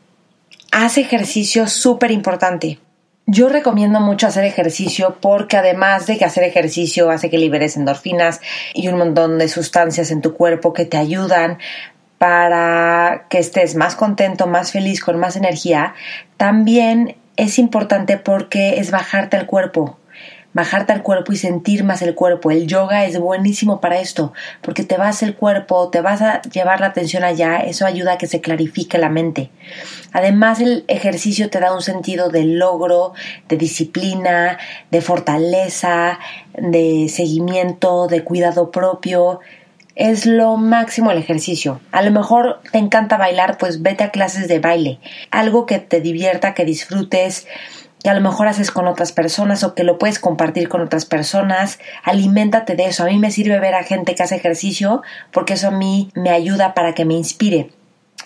Haz 0.73 0.97
ejercicio 0.97 1.67
súper 1.67 2.11
importante. 2.11 2.79
Yo 3.25 3.47
recomiendo 3.47 4.01
mucho 4.01 4.27
hacer 4.27 4.43
ejercicio 4.43 5.19
porque 5.21 5.55
además 5.55 6.05
de 6.05 6.17
que 6.17 6.25
hacer 6.25 6.43
ejercicio 6.43 7.09
hace 7.09 7.29
que 7.29 7.37
liberes 7.37 7.77
endorfinas 7.77 8.41
y 8.73 8.89
un 8.89 8.97
montón 8.97 9.39
de 9.39 9.47
sustancias 9.47 10.11
en 10.11 10.19
tu 10.19 10.33
cuerpo 10.33 10.73
que 10.73 10.83
te 10.83 10.97
ayudan 10.97 11.59
para 12.17 13.27
que 13.29 13.39
estés 13.39 13.75
más 13.75 13.95
contento, 13.95 14.47
más 14.47 14.73
feliz, 14.73 14.99
con 14.99 15.17
más 15.17 15.37
energía, 15.37 15.93
también 16.35 17.15
es 17.37 17.57
importante 17.57 18.17
porque 18.17 18.79
es 18.79 18.91
bajarte 18.91 19.37
al 19.37 19.45
cuerpo, 19.45 19.97
bajarte 20.53 20.93
al 20.93 21.03
cuerpo 21.03 21.31
y 21.31 21.37
sentir 21.37 21.83
más 21.83 22.01
el 22.01 22.15
cuerpo. 22.15 22.51
El 22.51 22.67
yoga 22.67 23.05
es 23.05 23.19
buenísimo 23.19 23.79
para 23.79 23.99
esto, 23.99 24.33
porque 24.61 24.83
te 24.83 24.97
vas 24.97 25.23
el 25.23 25.35
cuerpo, 25.35 25.89
te 25.89 26.01
vas 26.01 26.21
a 26.21 26.41
llevar 26.41 26.79
la 26.81 26.87
atención 26.87 27.23
allá, 27.23 27.57
eso 27.57 27.85
ayuda 27.85 28.13
a 28.13 28.17
que 28.17 28.27
se 28.27 28.41
clarifique 28.41 28.97
la 28.97 29.09
mente. 29.09 29.49
Además, 30.11 30.59
el 30.59 30.83
ejercicio 30.87 31.49
te 31.49 31.59
da 31.59 31.73
un 31.73 31.81
sentido 31.81 32.29
de 32.29 32.43
logro, 32.43 33.13
de 33.47 33.57
disciplina, 33.57 34.57
de 34.89 35.01
fortaleza, 35.01 36.19
de 36.53 37.07
seguimiento, 37.09 38.07
de 38.07 38.23
cuidado 38.23 38.71
propio. 38.71 39.39
Es 39.95 40.25
lo 40.25 40.57
máximo 40.57 41.11
el 41.11 41.17
ejercicio. 41.17 41.81
A 41.91 42.01
lo 42.01 42.11
mejor 42.11 42.61
te 42.71 42.77
encanta 42.77 43.17
bailar, 43.17 43.57
pues 43.57 43.81
vete 43.81 44.03
a 44.03 44.11
clases 44.11 44.47
de 44.47 44.59
baile. 44.59 44.99
Algo 45.31 45.65
que 45.65 45.79
te 45.79 46.01
divierta, 46.01 46.53
que 46.53 46.65
disfrutes, 46.65 47.47
que 48.03 48.09
a 48.09 48.13
lo 48.13 48.21
mejor 48.21 48.47
haces 48.47 48.71
con 48.71 48.87
otras 48.87 49.11
personas 49.11 49.63
o 49.63 49.75
que 49.75 49.83
lo 49.83 49.97
puedes 49.97 50.19
compartir 50.19 50.69
con 50.69 50.81
otras 50.81 51.05
personas. 51.05 51.79
Aliméntate 52.03 52.75
de 52.75 52.85
eso. 52.85 53.03
A 53.03 53.07
mí 53.07 53.17
me 53.19 53.31
sirve 53.31 53.59
ver 53.59 53.75
a 53.75 53.83
gente 53.83 54.15
que 54.15 54.23
hace 54.23 54.35
ejercicio 54.35 55.01
porque 55.31 55.53
eso 55.53 55.67
a 55.67 55.71
mí 55.71 56.09
me 56.15 56.31
ayuda 56.31 56.73
para 56.73 56.93
que 56.93 57.05
me 57.05 57.13
inspire 57.13 57.69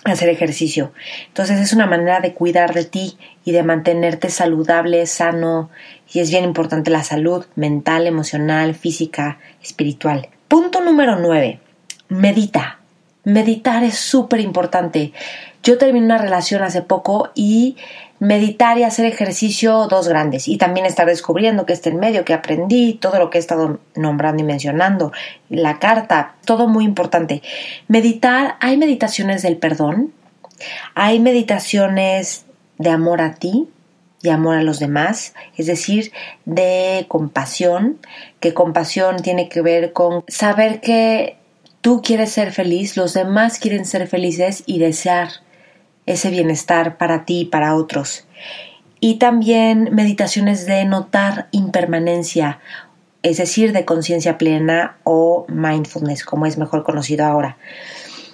a 0.04 0.12
hacer 0.12 0.28
ejercicio. 0.28 0.92
Entonces 1.28 1.60
es 1.60 1.72
una 1.72 1.86
manera 1.86 2.20
de 2.20 2.32
cuidar 2.32 2.72
de 2.72 2.84
ti 2.84 3.18
y 3.44 3.52
de 3.52 3.62
mantenerte 3.62 4.30
saludable, 4.30 5.04
sano 5.06 5.70
y 6.12 6.20
es 6.20 6.30
bien 6.30 6.44
importante 6.44 6.90
la 6.90 7.04
salud 7.04 7.44
mental, 7.56 8.06
emocional, 8.06 8.74
física, 8.74 9.38
espiritual. 9.62 10.28
Punto 10.48 10.80
número 10.80 11.16
9. 11.16 11.60
Medita. 12.08 12.78
Meditar 13.26 13.82
es 13.82 13.96
súper 13.96 14.38
importante. 14.38 15.12
Yo 15.64 15.78
terminé 15.78 16.06
una 16.06 16.16
relación 16.16 16.62
hace 16.62 16.80
poco 16.80 17.32
y 17.34 17.76
meditar 18.20 18.78
y 18.78 18.84
hacer 18.84 19.04
ejercicio 19.04 19.88
dos 19.88 20.06
grandes 20.06 20.46
y 20.46 20.58
también 20.58 20.86
estar 20.86 21.08
descubriendo 21.08 21.66
que 21.66 21.72
este 21.72 21.90
en 21.90 21.98
medio 21.98 22.24
que 22.24 22.34
aprendí, 22.34 22.94
todo 22.94 23.18
lo 23.18 23.28
que 23.28 23.38
he 23.38 23.40
estado 23.40 23.80
nombrando 23.96 24.44
y 24.44 24.46
mencionando, 24.46 25.10
la 25.48 25.80
carta, 25.80 26.36
todo 26.44 26.68
muy 26.68 26.84
importante. 26.84 27.42
Meditar, 27.88 28.54
hay 28.60 28.76
meditaciones 28.76 29.42
del 29.42 29.56
perdón, 29.56 30.12
hay 30.94 31.18
meditaciones 31.18 32.44
de 32.78 32.90
amor 32.90 33.20
a 33.22 33.34
ti 33.34 33.68
y 34.22 34.28
amor 34.28 34.54
a 34.54 34.62
los 34.62 34.78
demás, 34.78 35.34
es 35.56 35.66
decir, 35.66 36.12
de 36.44 37.06
compasión, 37.08 37.98
que 38.38 38.54
compasión 38.54 39.16
tiene 39.16 39.48
que 39.48 39.62
ver 39.62 39.92
con 39.92 40.22
saber 40.28 40.80
que 40.80 41.38
tú 41.86 42.02
quieres 42.02 42.32
ser 42.32 42.50
feliz, 42.50 42.96
los 42.96 43.14
demás 43.14 43.60
quieren 43.60 43.84
ser 43.84 44.08
felices 44.08 44.64
y 44.66 44.80
desear 44.80 45.28
ese 46.04 46.30
bienestar 46.30 46.98
para 46.98 47.24
ti 47.24 47.42
y 47.42 47.44
para 47.44 47.76
otros. 47.76 48.26
Y 48.98 49.20
también 49.20 49.90
meditaciones 49.92 50.66
de 50.66 50.84
notar 50.84 51.46
impermanencia, 51.52 52.58
es 53.22 53.36
decir, 53.36 53.72
de 53.72 53.84
conciencia 53.84 54.36
plena 54.36 54.96
o 55.04 55.46
mindfulness, 55.48 56.24
como 56.24 56.46
es 56.46 56.58
mejor 56.58 56.82
conocido 56.82 57.24
ahora. 57.24 57.56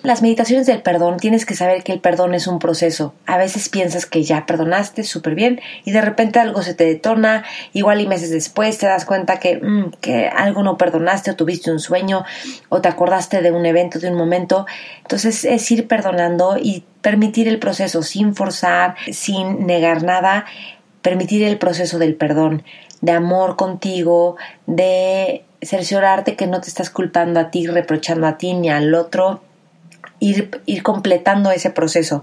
Las 0.02 0.20
meditaciones 0.20 0.66
del 0.66 0.82
perdón 0.82 1.18
tienes 1.18 1.46
que 1.46 1.54
saber 1.54 1.84
que 1.84 1.92
el 1.92 2.00
perdón 2.00 2.34
es 2.34 2.48
un 2.48 2.58
proceso. 2.58 3.14
A 3.24 3.36
veces 3.36 3.68
piensas 3.68 4.04
que 4.04 4.24
ya 4.24 4.46
perdonaste 4.46 5.04
súper 5.04 5.36
bien 5.36 5.60
y 5.84 5.92
de 5.92 6.00
repente 6.00 6.40
algo 6.40 6.62
se 6.62 6.74
te 6.74 6.84
detona, 6.84 7.44
igual 7.72 8.00
y 8.00 8.08
meses 8.08 8.30
después 8.30 8.78
te 8.78 8.86
das 8.86 9.04
cuenta 9.04 9.38
que, 9.38 9.58
mm, 9.58 9.92
que 10.00 10.26
algo 10.26 10.64
no 10.64 10.76
perdonaste 10.76 11.30
o 11.30 11.36
tuviste 11.36 11.70
un 11.70 11.78
sueño 11.78 12.24
o 12.68 12.80
te 12.80 12.88
acordaste 12.88 13.42
de 13.42 13.52
un 13.52 13.64
evento, 13.64 14.00
de 14.00 14.10
un 14.10 14.16
momento. 14.16 14.66
Entonces 15.02 15.44
es 15.44 15.70
ir 15.70 15.86
perdonando 15.86 16.56
y 16.60 16.84
permitir 17.00 17.46
el 17.46 17.60
proceso 17.60 18.02
sin 18.02 18.34
forzar, 18.34 18.96
sin 19.12 19.66
negar 19.66 20.02
nada, 20.02 20.46
permitir 21.00 21.44
el 21.44 21.58
proceso 21.58 22.00
del 22.00 22.16
perdón, 22.16 22.64
de 23.02 23.12
amor 23.12 23.54
contigo, 23.54 24.34
de 24.66 25.44
cerciorarte 25.60 26.34
que 26.34 26.48
no 26.48 26.60
te 26.60 26.66
estás 26.66 26.90
culpando 26.90 27.38
a 27.38 27.52
ti, 27.52 27.68
reprochando 27.68 28.26
a 28.26 28.36
ti 28.36 28.54
ni 28.54 28.68
al 28.68 28.92
otro 28.94 29.42
ir, 30.22 30.82
completando 30.82 31.50
ese 31.50 31.70
proceso. 31.70 32.22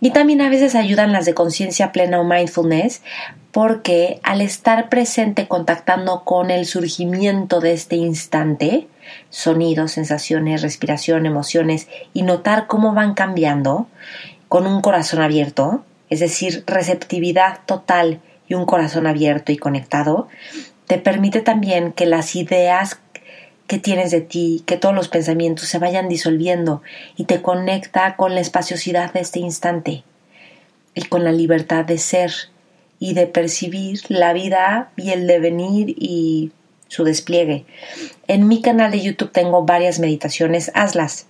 Y 0.00 0.10
también 0.10 0.40
a 0.40 0.48
veces 0.48 0.74
ayudan 0.74 1.12
las 1.12 1.24
de 1.24 1.34
conciencia 1.34 1.92
plena 1.92 2.20
o 2.20 2.24
mindfulness 2.24 3.02
porque 3.52 4.20
al 4.22 4.40
estar 4.40 4.88
presente 4.88 5.48
contactando 5.48 6.24
con 6.24 6.50
el 6.50 6.66
surgimiento 6.66 7.60
de 7.60 7.72
este 7.72 7.96
instante, 7.96 8.86
sonidos, 9.30 9.92
sensaciones, 9.92 10.62
respiración, 10.62 11.26
emociones 11.26 11.88
y 12.12 12.22
notar 12.22 12.66
cómo 12.66 12.94
van 12.94 13.14
cambiando 13.14 13.86
con 14.48 14.66
un 14.66 14.80
corazón 14.80 15.20
abierto, 15.20 15.84
es 16.10 16.20
decir, 16.20 16.64
receptividad 16.66 17.60
total 17.66 18.20
y 18.48 18.54
un 18.54 18.66
corazón 18.66 19.06
abierto 19.06 19.52
y 19.52 19.56
conectado, 19.56 20.28
te 20.86 20.98
permite 20.98 21.40
también 21.40 21.92
que 21.92 22.06
las 22.06 22.36
ideas 22.36 23.00
que 23.66 23.78
tienes 23.78 24.10
de 24.10 24.20
ti, 24.20 24.62
que 24.66 24.76
todos 24.76 24.94
los 24.94 25.08
pensamientos 25.08 25.68
se 25.68 25.78
vayan 25.78 26.08
disolviendo 26.08 26.82
y 27.16 27.24
te 27.24 27.42
conecta 27.42 28.16
con 28.16 28.34
la 28.34 28.40
espaciosidad 28.40 29.12
de 29.12 29.20
este 29.20 29.40
instante 29.40 30.04
y 30.94 31.02
con 31.04 31.24
la 31.24 31.32
libertad 31.32 31.84
de 31.84 31.98
ser 31.98 32.32
y 32.98 33.14
de 33.14 33.26
percibir 33.26 34.00
la 34.08 34.32
vida 34.32 34.92
y 34.96 35.10
el 35.10 35.26
devenir 35.26 35.94
y 35.98 36.52
su 36.88 37.04
despliegue. 37.04 37.64
En 38.28 38.48
mi 38.48 38.62
canal 38.62 38.90
de 38.92 39.00
YouTube 39.00 39.32
tengo 39.32 39.64
varias 39.64 39.98
meditaciones, 39.98 40.70
hazlas. 40.74 41.26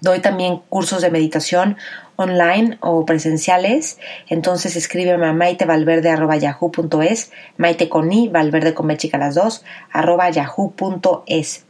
Doy 0.00 0.20
también 0.20 0.60
cursos 0.68 1.02
de 1.02 1.10
meditación 1.10 1.76
online 2.16 2.78
o 2.80 3.04
presenciales. 3.04 3.98
Entonces 4.28 4.76
escríbeme 4.76 5.26
a 5.26 5.32
maitevalverde.yahoo.es, 5.32 7.32
maite 7.56 7.88
con 7.88 8.12
i, 8.12 8.28
valverde 8.28 8.74
con 8.74 8.94
chica 8.96 9.18
las 9.18 9.34
dos, 9.34 9.64
arroba 9.92 10.30
yahoo.es, 10.30 11.64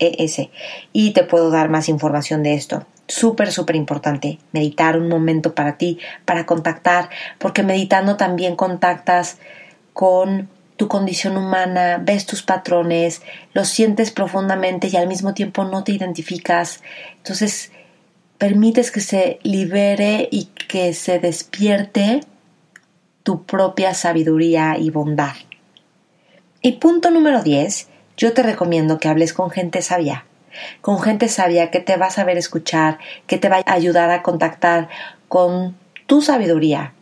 y 0.93 1.11
te 1.13 1.25
puedo 1.25 1.51
dar 1.51 1.69
más 1.69 1.89
información 1.89 2.43
de 2.43 2.55
esto. 2.55 2.87
Súper, 3.09 3.53
súper 3.53 3.77
importante 3.77 4.39
meditar 4.53 4.99
un 4.99 5.09
momento 5.09 5.55
para 5.55 5.79
ti, 5.79 5.99
para 6.25 6.45
contactar, 6.45 7.09
porque 7.39 7.63
meditando 7.63 8.17
también 8.17 8.57
contactas 8.57 9.39
con 9.93 10.49
tu 10.77 10.89
condición 10.89 11.37
humana, 11.37 12.01
ves 12.03 12.27
tus 12.27 12.43
patrones, 12.43 13.23
los 13.55 13.69
sientes 13.69 14.11
profundamente 14.11 14.89
y 14.89 14.97
al 14.97 15.07
mismo 15.07 15.35
tiempo 15.35 15.65
no 15.65 15.85
te 15.85 15.93
identificas. 15.93 16.83
Entonces, 17.19 17.71
permites 18.39 18.91
que 18.91 19.01
se 19.01 19.39
libere 19.43 20.29
y 20.31 20.47
que 20.69 20.93
se 20.95 21.19
despierte 21.19 22.21
tu 23.23 23.45
propia 23.45 23.95
sabiduría 23.95 24.77
y 24.79 24.91
bondad. 24.91 25.35
Y 26.63 26.73
punto 26.73 27.11
número 27.11 27.43
10, 27.43 27.89
yo 28.17 28.33
te 28.33 28.43
recomiendo 28.43 28.99
que 28.99 29.09
hables 29.09 29.33
con 29.33 29.51
gente 29.51 29.83
sabia, 29.83 30.27
con 30.81 31.01
gente 31.01 31.29
sabia 31.29 31.71
que 31.71 31.81
te 31.81 31.97
va 31.97 32.07
a 32.07 32.11
saber 32.11 32.39
escuchar, 32.39 32.99
que 33.27 33.39
te 33.39 33.49
va 33.49 33.63
a 33.65 33.73
ayudar 33.73 34.11
a 34.11 34.23
contactar 34.23 34.89
con 35.29 35.77
tu 36.07 36.23
sabiduría 36.23 36.93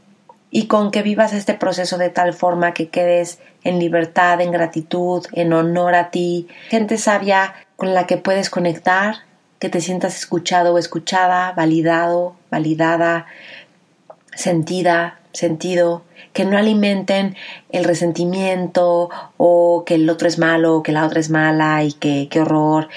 y 0.50 0.66
con 0.66 0.90
que 0.90 1.02
vivas 1.02 1.32
este 1.32 1.54
proceso 1.54 1.98
de 1.98 2.10
tal 2.10 2.32
forma 2.32 2.74
que 2.74 2.88
quedes 2.88 3.40
en 3.64 3.78
libertad, 3.78 4.40
en 4.40 4.52
gratitud, 4.52 5.26
en 5.32 5.52
honor 5.52 5.94
a 5.94 6.10
ti, 6.10 6.48
gente 6.68 6.96
sabia 6.96 7.54
con 7.76 7.92
la 7.92 8.06
que 8.06 8.18
puedes 8.18 8.50
conectar 8.50 9.16
que 9.64 9.70
te 9.70 9.80
sientas 9.80 10.14
escuchado 10.18 10.74
o 10.74 10.78
escuchada, 10.78 11.52
validado, 11.52 12.36
validada, 12.50 13.24
sentida, 14.34 15.20
sentido, 15.32 16.02
que 16.34 16.44
no 16.44 16.58
alimenten 16.58 17.34
el 17.70 17.84
resentimiento 17.84 19.08
o 19.38 19.84
que 19.86 19.94
el 19.94 20.10
otro 20.10 20.28
es 20.28 20.38
malo 20.38 20.76
o 20.76 20.82
que 20.82 20.92
la 20.92 21.06
otra 21.06 21.18
es 21.18 21.30
mala 21.30 21.82
y 21.82 21.94
que 21.94 22.28
qué 22.30 22.42
horror 22.42 22.90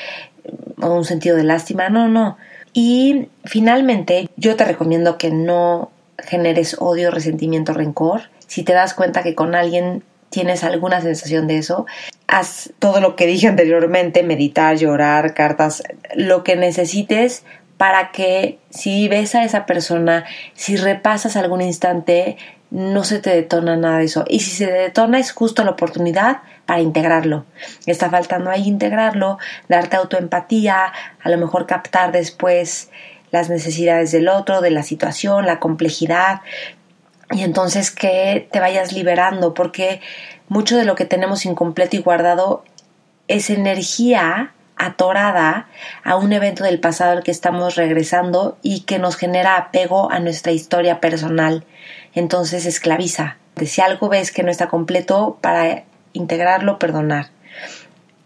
o 0.82 0.94
un 0.94 1.06
sentido 1.06 1.38
de 1.38 1.46
lástima, 1.46 1.88
no, 1.88 2.10
no. 2.10 2.38
Y 2.74 3.30
finalmente 3.46 4.30
yo 4.36 4.58
te 4.58 4.66
recomiendo 4.66 5.18
que 5.18 5.32
no 5.32 5.90
generes 6.18 6.76
odio, 6.82 7.12
resentimiento, 7.12 7.74
rencor. 7.74 8.24
Si 8.46 8.64
te 8.64 8.74
das 8.74 8.94
cuenta 8.94 9.24
que 9.24 9.36
con 9.36 9.56
alguien 9.56 10.04
tienes 10.30 10.64
alguna 10.64 11.02
sensación 11.02 11.48
de 11.48 11.58
eso, 11.58 11.86
haz 12.28 12.72
todo 12.80 13.00
lo 13.00 13.16
que 13.16 13.28
dije 13.28 13.48
anteriormente, 13.48 14.24
meditar, 14.24 14.78
llorar, 14.78 15.34
cartas, 15.34 15.84
lo 16.16 16.44
que 16.44 16.56
necesites 16.56 17.44
para 17.78 18.12
que 18.12 18.60
si 18.70 19.08
ves 19.08 19.36
a 19.36 19.44
esa 19.44 19.66
persona, 19.66 20.26
si 20.54 20.78
repasas 20.78 21.38
algún 21.38 21.62
instante, 21.62 22.38
no 22.70 23.04
se 23.04 23.20
te 23.20 23.30
detona 23.30 23.78
nada 23.78 24.00
de 24.00 24.06
eso. 24.06 24.26
Y 24.28 24.40
si 24.40 24.52
se 24.52 24.72
detona 24.72 25.20
es 25.20 25.32
justo 25.32 25.64
la 25.64 25.72
oportunidad 25.72 26.42
para 26.66 26.82
integrarlo. 26.82 27.46
Está 27.86 28.10
faltando 28.10 28.50
ahí 28.50 28.68
integrarlo, 28.68 29.38
darte 29.70 29.96
autoempatía, 29.96 30.92
a 31.22 31.30
lo 31.30 31.38
mejor 31.38 31.66
captar 31.66 32.12
después 32.12 32.90
las 33.32 33.50
necesidades 33.50 34.12
del 34.12 34.30
otro, 34.30 34.62
de 34.62 34.72
la 34.72 34.84
situación, 34.84 35.46
la 35.46 35.60
complejidad, 35.60 36.42
y 37.32 37.44
entonces 37.44 37.92
que 37.92 38.48
te 38.52 38.60
vayas 38.60 38.94
liberando, 38.94 39.54
porque 39.54 40.02
mucho 40.48 40.78
de 40.78 40.86
lo 40.86 40.96
que 40.96 41.06
tenemos 41.06 41.46
incompleto 41.46 41.96
y 41.96 42.02
guardado 42.02 42.64
es 43.28 43.50
energía 43.50 44.54
atorada 44.78 45.68
a 46.04 46.16
un 46.16 46.32
evento 46.32 46.64
del 46.64 46.80
pasado 46.80 47.12
al 47.12 47.24
que 47.24 47.32
estamos 47.32 47.76
regresando 47.76 48.58
y 48.62 48.82
que 48.82 49.00
nos 49.00 49.18
genera 49.18 49.58
apego 49.58 50.12
a 50.12 50.20
nuestra 50.20 50.52
historia 50.52 51.02
personal. 51.02 51.66
Entonces 52.14 52.66
esclaviza. 52.66 53.38
Si 53.66 53.82
algo 53.82 54.08
ves 54.08 54.32
que 54.32 54.44
no 54.44 54.52
está 54.52 54.68
completo, 54.68 55.40
para 55.42 55.84
integrarlo, 56.14 56.78
perdonar. 56.80 57.28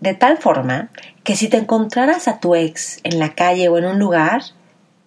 De 0.01 0.13
tal 0.13 0.37
forma 0.37 0.89
que 1.23 1.35
si 1.35 1.47
te 1.47 1.57
encontraras 1.57 2.27
a 2.27 2.39
tu 2.39 2.55
ex 2.55 2.99
en 3.03 3.17
la 3.17 3.33
calle 3.33 3.69
o 3.69 3.77
en 3.77 3.85
un 3.85 3.97
lugar, 3.97 4.41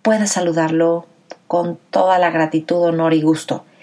puedas 0.02 0.32
saludarlo 0.32 1.06
con 1.46 1.78
toda 1.90 2.18
la 2.18 2.30
gratitud, 2.30 2.82
honor 2.82 3.12
y 3.12 3.22
gusto. 3.22 3.64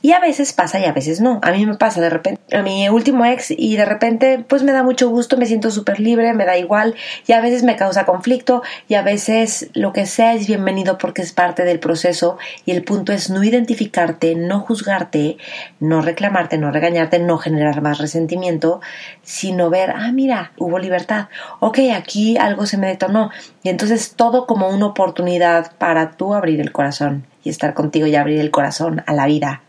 Y 0.00 0.12
a 0.12 0.20
veces 0.20 0.52
pasa 0.52 0.78
y 0.78 0.84
a 0.84 0.92
veces 0.92 1.20
no. 1.20 1.40
A 1.42 1.50
mí 1.50 1.66
me 1.66 1.74
pasa 1.74 2.00
de 2.00 2.08
repente 2.08 2.56
a 2.56 2.62
mi 2.62 2.88
último 2.88 3.24
ex 3.24 3.50
y 3.50 3.76
de 3.76 3.84
repente 3.84 4.44
pues 4.46 4.62
me 4.62 4.70
da 4.70 4.84
mucho 4.84 5.10
gusto, 5.10 5.36
me 5.36 5.46
siento 5.46 5.72
súper 5.72 5.98
libre, 5.98 6.34
me 6.34 6.44
da 6.44 6.56
igual 6.56 6.94
y 7.26 7.32
a 7.32 7.40
veces 7.40 7.64
me 7.64 7.74
causa 7.74 8.06
conflicto 8.06 8.62
y 8.88 8.94
a 8.94 9.02
veces 9.02 9.70
lo 9.74 9.92
que 9.92 10.06
sea 10.06 10.34
es 10.34 10.46
bienvenido 10.46 10.98
porque 10.98 11.22
es 11.22 11.32
parte 11.32 11.64
del 11.64 11.80
proceso 11.80 12.38
y 12.64 12.70
el 12.70 12.84
punto 12.84 13.12
es 13.12 13.28
no 13.28 13.42
identificarte, 13.42 14.36
no 14.36 14.60
juzgarte, 14.60 15.36
no 15.80 16.00
reclamarte, 16.00 16.58
no 16.58 16.70
regañarte, 16.70 17.18
no 17.18 17.36
generar 17.38 17.82
más 17.82 17.98
resentimiento, 17.98 18.80
sino 19.22 19.68
ver, 19.68 19.90
ah, 19.90 20.12
mira, 20.12 20.52
hubo 20.58 20.78
libertad, 20.78 21.26
ok, 21.58 21.80
aquí 21.96 22.38
algo 22.38 22.66
se 22.66 22.78
me 22.78 22.86
detonó 22.86 23.30
y 23.64 23.68
entonces 23.68 24.14
todo 24.14 24.46
como 24.46 24.68
una 24.68 24.86
oportunidad 24.86 25.72
para 25.76 26.12
tú 26.12 26.34
abrir 26.34 26.60
el 26.60 26.70
corazón 26.70 27.26
y 27.42 27.50
estar 27.50 27.74
contigo 27.74 28.06
y 28.06 28.14
abrir 28.14 28.38
el 28.38 28.52
corazón 28.52 29.02
a 29.06 29.12
la 29.12 29.26
vida. 29.26 29.62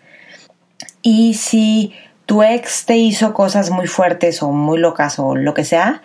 Y 1.01 1.35
si 1.35 1.93
tu 2.25 2.43
ex 2.43 2.85
te 2.85 2.97
hizo 2.97 3.33
cosas 3.33 3.71
muy 3.71 3.87
fuertes 3.87 4.43
o 4.43 4.51
muy 4.51 4.77
locas 4.77 5.19
o 5.19 5.35
lo 5.35 5.53
que 5.53 5.63
sea, 5.63 6.01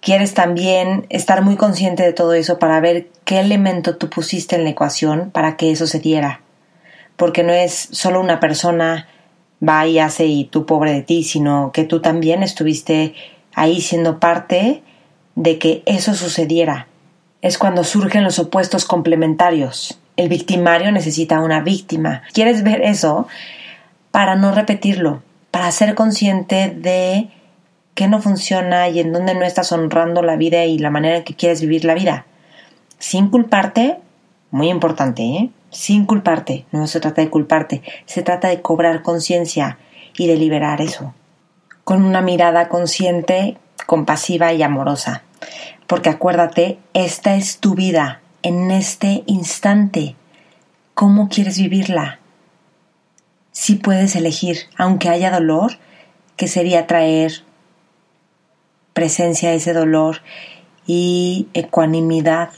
quieres 0.00 0.34
también 0.34 1.06
estar 1.10 1.42
muy 1.42 1.56
consciente 1.56 2.02
de 2.02 2.12
todo 2.12 2.34
eso 2.34 2.58
para 2.58 2.80
ver 2.80 3.08
qué 3.24 3.40
elemento 3.40 3.96
tú 3.96 4.10
pusiste 4.10 4.56
en 4.56 4.64
la 4.64 4.70
ecuación 4.70 5.30
para 5.30 5.56
que 5.56 5.70
eso 5.70 5.86
se 5.86 6.00
diera. 6.00 6.40
Porque 7.16 7.42
no 7.42 7.52
es 7.52 7.88
solo 7.92 8.20
una 8.20 8.40
persona 8.40 9.08
va 9.66 9.86
y 9.86 9.98
hace 9.98 10.26
y 10.26 10.44
tú 10.44 10.66
pobre 10.66 10.92
de 10.92 11.02
ti, 11.02 11.22
sino 11.22 11.70
que 11.72 11.84
tú 11.84 12.00
también 12.00 12.42
estuviste 12.42 13.14
ahí 13.54 13.80
siendo 13.80 14.18
parte 14.18 14.82
de 15.34 15.58
que 15.58 15.82
eso 15.86 16.14
sucediera. 16.14 16.88
Es 17.42 17.58
cuando 17.58 17.84
surgen 17.84 18.24
los 18.24 18.38
opuestos 18.38 18.84
complementarios. 18.84 20.00
El 20.16 20.28
victimario 20.28 20.92
necesita 20.92 21.40
una 21.40 21.60
víctima. 21.60 22.22
¿Quieres 22.32 22.62
ver 22.62 22.82
eso? 22.82 23.28
Para 24.12 24.36
no 24.36 24.52
repetirlo, 24.52 25.22
para 25.50 25.72
ser 25.72 25.94
consciente 25.94 26.68
de 26.68 27.30
qué 27.94 28.08
no 28.08 28.20
funciona 28.20 28.88
y 28.88 29.00
en 29.00 29.12
dónde 29.12 29.34
no 29.34 29.42
estás 29.42 29.72
honrando 29.72 30.22
la 30.22 30.36
vida 30.36 30.64
y 30.64 30.78
la 30.78 30.90
manera 30.90 31.16
en 31.16 31.24
que 31.24 31.34
quieres 31.34 31.60
vivir 31.60 31.84
la 31.84 31.94
vida. 31.94 32.26
Sin 32.98 33.28
culparte, 33.28 33.98
muy 34.50 34.68
importante, 34.68 35.22
¿eh? 35.22 35.50
Sin 35.70 36.04
culparte, 36.04 36.66
no 36.72 36.86
se 36.86 37.00
trata 37.00 37.22
de 37.22 37.30
culparte, 37.30 37.82
se 38.04 38.22
trata 38.22 38.48
de 38.48 38.60
cobrar 38.60 39.02
conciencia 39.02 39.78
y 40.16 40.26
de 40.26 40.36
liberar 40.36 40.82
eso. 40.82 41.14
Con 41.84 42.04
una 42.04 42.20
mirada 42.20 42.68
consciente, 42.68 43.56
compasiva 43.86 44.52
y 44.52 44.62
amorosa. 44.62 45.22
Porque 45.86 46.10
acuérdate, 46.10 46.78
esta 46.92 47.34
es 47.34 47.58
tu 47.58 47.74
vida, 47.74 48.20
en 48.42 48.70
este 48.70 49.24
instante. 49.26 50.16
¿Cómo 50.94 51.28
quieres 51.28 51.58
vivirla? 51.58 52.20
Si 53.52 53.76
puedes 53.76 54.16
elegir, 54.16 54.58
aunque 54.76 55.08
haya 55.08 55.30
dolor, 55.30 55.78
que 56.36 56.48
sería 56.48 56.86
traer 56.86 57.44
presencia 58.94 59.50
a 59.50 59.54
ese 59.54 59.72
dolor 59.72 60.22
y 60.86 61.48
ecuanimidad, 61.54 62.50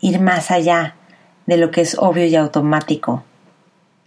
ir 0.00 0.20
más 0.20 0.50
allá 0.50 0.96
de 1.46 1.56
lo 1.56 1.70
que 1.70 1.82
es 1.82 1.96
obvio 1.98 2.24
y 2.24 2.36
automático. 2.36 3.22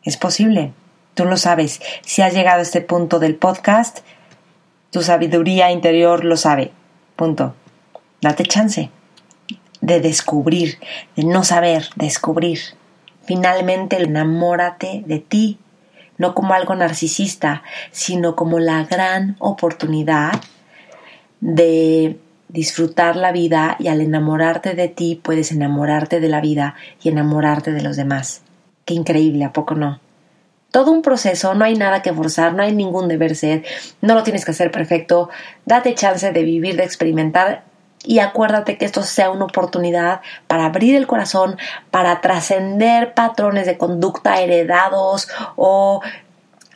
Es 0.04 0.17
posible, 0.17 0.74
tú 1.13 1.26
lo 1.26 1.38
sabes. 1.38 1.82
Si 2.02 2.22
has 2.22 2.34
llegado 2.34 2.60
a 2.60 2.63
este 2.63 2.82
punto 2.82 3.19
del 3.19 3.36
podcast, 3.36 4.00
tu 4.91 5.02
sabiduría 5.04 5.72
interior 5.72 6.26
lo 6.26 6.36
sabe. 6.36 6.72
Punto. 7.15 7.56
Date 8.22 8.46
chance 8.46 8.89
de 9.82 10.00
descubrir, 10.00 10.80
de 11.15 11.26
no 11.26 11.43
saber, 11.43 11.89
descubrir. 11.96 12.60
Finalmente, 13.26 14.02
enamórate 14.02 15.04
de 15.06 15.19
ti, 15.19 15.60
no 16.23 16.33
como 16.33 16.53
algo 16.53 16.73
narcisista, 16.73 17.63
sino 17.91 18.38
como 18.38 18.57
la 18.59 18.86
gran 18.86 19.36
oportunidad 19.39 20.31
de 21.41 22.17
disfrutar 22.47 23.17
la 23.17 23.33
vida 23.33 23.75
y 23.77 23.89
al 23.89 23.99
enamorarte 23.99 24.73
de 24.73 24.88
ti 24.88 25.19
puedes 25.21 25.51
enamorarte 25.51 26.21
de 26.21 26.29
la 26.29 26.39
vida 26.39 26.75
y 27.01 27.09
enamorarte 27.09 27.73
de 27.73 27.81
los 27.81 27.97
demás. 27.97 28.41
Qué 28.86 28.93
increíble, 28.93 29.43
¿a 29.43 29.51
poco 29.51 29.75
no? 29.75 29.99
Todo 30.71 30.91
un 30.91 31.01
proceso, 31.01 31.55
no 31.55 31.65
hay 31.65 31.75
nada 31.75 32.01
que 32.01 32.13
forzar, 32.13 32.53
no 32.53 32.63
hay 32.63 32.73
ningún 32.73 33.09
deber 33.09 33.36
ser, 33.36 33.65
no 33.99 34.13
lo 34.13 34.23
tienes 34.23 34.45
que 34.45 34.51
hacer 34.51 34.71
perfecto, 34.71 35.29
date 35.65 35.93
chance 35.93 36.31
de 36.31 36.43
vivir, 36.43 36.77
de 36.77 36.86
experimentar 36.86 37.65
y 38.06 38.20
acuérdate 38.20 38.78
que 38.78 38.86
esto 38.86 39.04
sea 39.04 39.32
una 39.32 39.46
oportunidad 39.46 40.22
para 40.48 40.66
abrir 40.66 40.96
el 40.96 41.08
corazón, 41.08 41.58
para 41.89 42.22
trascender 42.22 43.13
patrones 43.13 43.66
de 43.66 43.78
conducta 43.78 44.42
heredados 44.42 45.30
o 45.56 46.02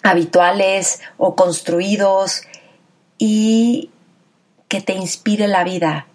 habituales 0.04 1.02
o 1.18 1.36
construidos 1.36 2.44
y 3.18 3.92
que 4.68 4.82
te 4.82 4.94
inspire 4.94 5.48
la 5.48 5.64
vida 5.64 6.08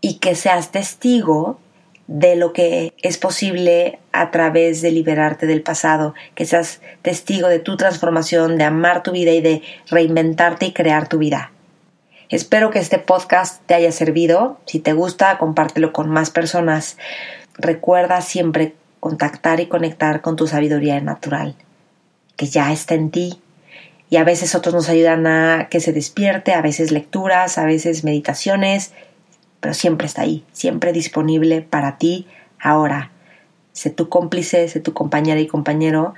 y 0.00 0.14
que 0.14 0.34
seas 0.34 0.70
testigo 0.70 1.58
de 2.06 2.36
lo 2.36 2.52
que 2.52 2.92
es 3.02 3.16
posible 3.16 3.98
a 4.12 4.30
través 4.30 4.82
de 4.82 4.90
liberarte 4.90 5.46
del 5.46 5.62
pasado, 5.62 6.14
que 6.34 6.44
seas 6.44 6.80
testigo 7.02 7.48
de 7.48 7.60
tu 7.60 7.76
transformación, 7.76 8.58
de 8.58 8.64
amar 8.64 9.02
tu 9.02 9.12
vida 9.12 9.30
y 9.30 9.40
de 9.40 9.62
reinventarte 9.88 10.66
y 10.66 10.72
crear 10.72 11.08
tu 11.08 11.18
vida. 11.18 11.53
Espero 12.30 12.70
que 12.70 12.78
este 12.78 12.98
podcast 12.98 13.62
te 13.66 13.74
haya 13.74 13.92
servido. 13.92 14.58
Si 14.66 14.80
te 14.80 14.94
gusta, 14.94 15.36
compártelo 15.38 15.92
con 15.92 16.08
más 16.08 16.30
personas. 16.30 16.96
Recuerda 17.58 18.22
siempre 18.22 18.74
contactar 19.00 19.60
y 19.60 19.66
conectar 19.66 20.22
con 20.22 20.36
tu 20.36 20.46
sabiduría 20.46 20.98
natural, 21.00 21.54
que 22.36 22.46
ya 22.46 22.72
está 22.72 22.94
en 22.94 23.10
ti. 23.10 23.40
Y 24.08 24.16
a 24.16 24.24
veces 24.24 24.54
otros 24.54 24.74
nos 24.74 24.88
ayudan 24.88 25.26
a 25.26 25.68
que 25.70 25.80
se 25.80 25.92
despierte, 25.92 26.54
a 26.54 26.62
veces 26.62 26.92
lecturas, 26.92 27.58
a 27.58 27.66
veces 27.66 28.04
meditaciones, 28.04 28.92
pero 29.60 29.74
siempre 29.74 30.06
está 30.06 30.22
ahí, 30.22 30.44
siempre 30.52 30.92
disponible 30.92 31.60
para 31.60 31.98
ti 31.98 32.26
ahora. 32.58 33.10
Sé 33.72 33.90
tu 33.90 34.08
cómplice, 34.08 34.68
sé 34.68 34.80
tu 34.80 34.94
compañera 34.94 35.40
y 35.40 35.46
compañero 35.46 36.14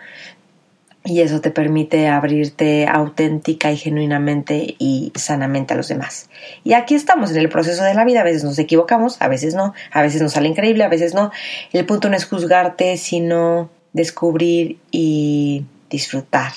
y 1.06 1.20
eso 1.20 1.40
te 1.40 1.50
permite 1.50 2.08
abrirte 2.08 2.86
auténtica 2.86 3.70
y 3.70 3.76
genuinamente 3.76 4.74
y 4.78 5.12
sanamente 5.14 5.72
a 5.72 5.76
los 5.76 5.88
demás. 5.88 6.28
Y 6.64 6.72
aquí 6.72 6.96
estamos 6.96 7.30
en 7.30 7.38
el 7.38 7.48
proceso 7.48 7.84
de 7.84 7.94
la 7.94 8.04
vida, 8.04 8.20
a 8.20 8.24
veces 8.24 8.42
nos 8.42 8.58
equivocamos, 8.58 9.16
a 9.22 9.28
veces 9.28 9.54
no, 9.54 9.72
a 9.92 10.02
veces 10.02 10.20
nos 10.20 10.32
sale 10.32 10.48
increíble, 10.48 10.84
a 10.84 10.88
veces 10.88 11.14
no. 11.14 11.30
El 11.72 11.86
punto 11.86 12.08
no 12.08 12.16
es 12.16 12.26
juzgarte, 12.26 12.96
sino 12.96 13.70
descubrir 13.92 14.78
y 14.90 15.64
disfrutar 15.88 16.52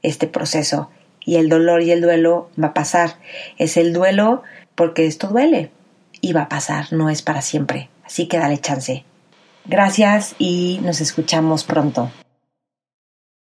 este 0.00 0.26
proceso. 0.26 0.90
Y 1.24 1.36
el 1.36 1.48
dolor 1.48 1.82
y 1.82 1.92
el 1.92 2.00
duelo 2.00 2.50
va 2.60 2.68
a 2.68 2.74
pasar. 2.74 3.18
Es 3.58 3.76
el 3.76 3.92
duelo 3.92 4.42
porque 4.74 5.06
esto 5.06 5.28
duele, 5.28 5.70
y 6.22 6.32
va 6.32 6.42
a 6.42 6.48
pasar, 6.48 6.90
no 6.92 7.10
es 7.10 7.20
para 7.20 7.42
siempre. 7.42 7.90
Así 8.02 8.26
que 8.28 8.38
dale 8.38 8.58
chance. 8.58 9.04
Gracias 9.66 10.34
y 10.38 10.80
nos 10.82 11.02
escuchamos 11.02 11.64
pronto. 11.64 12.10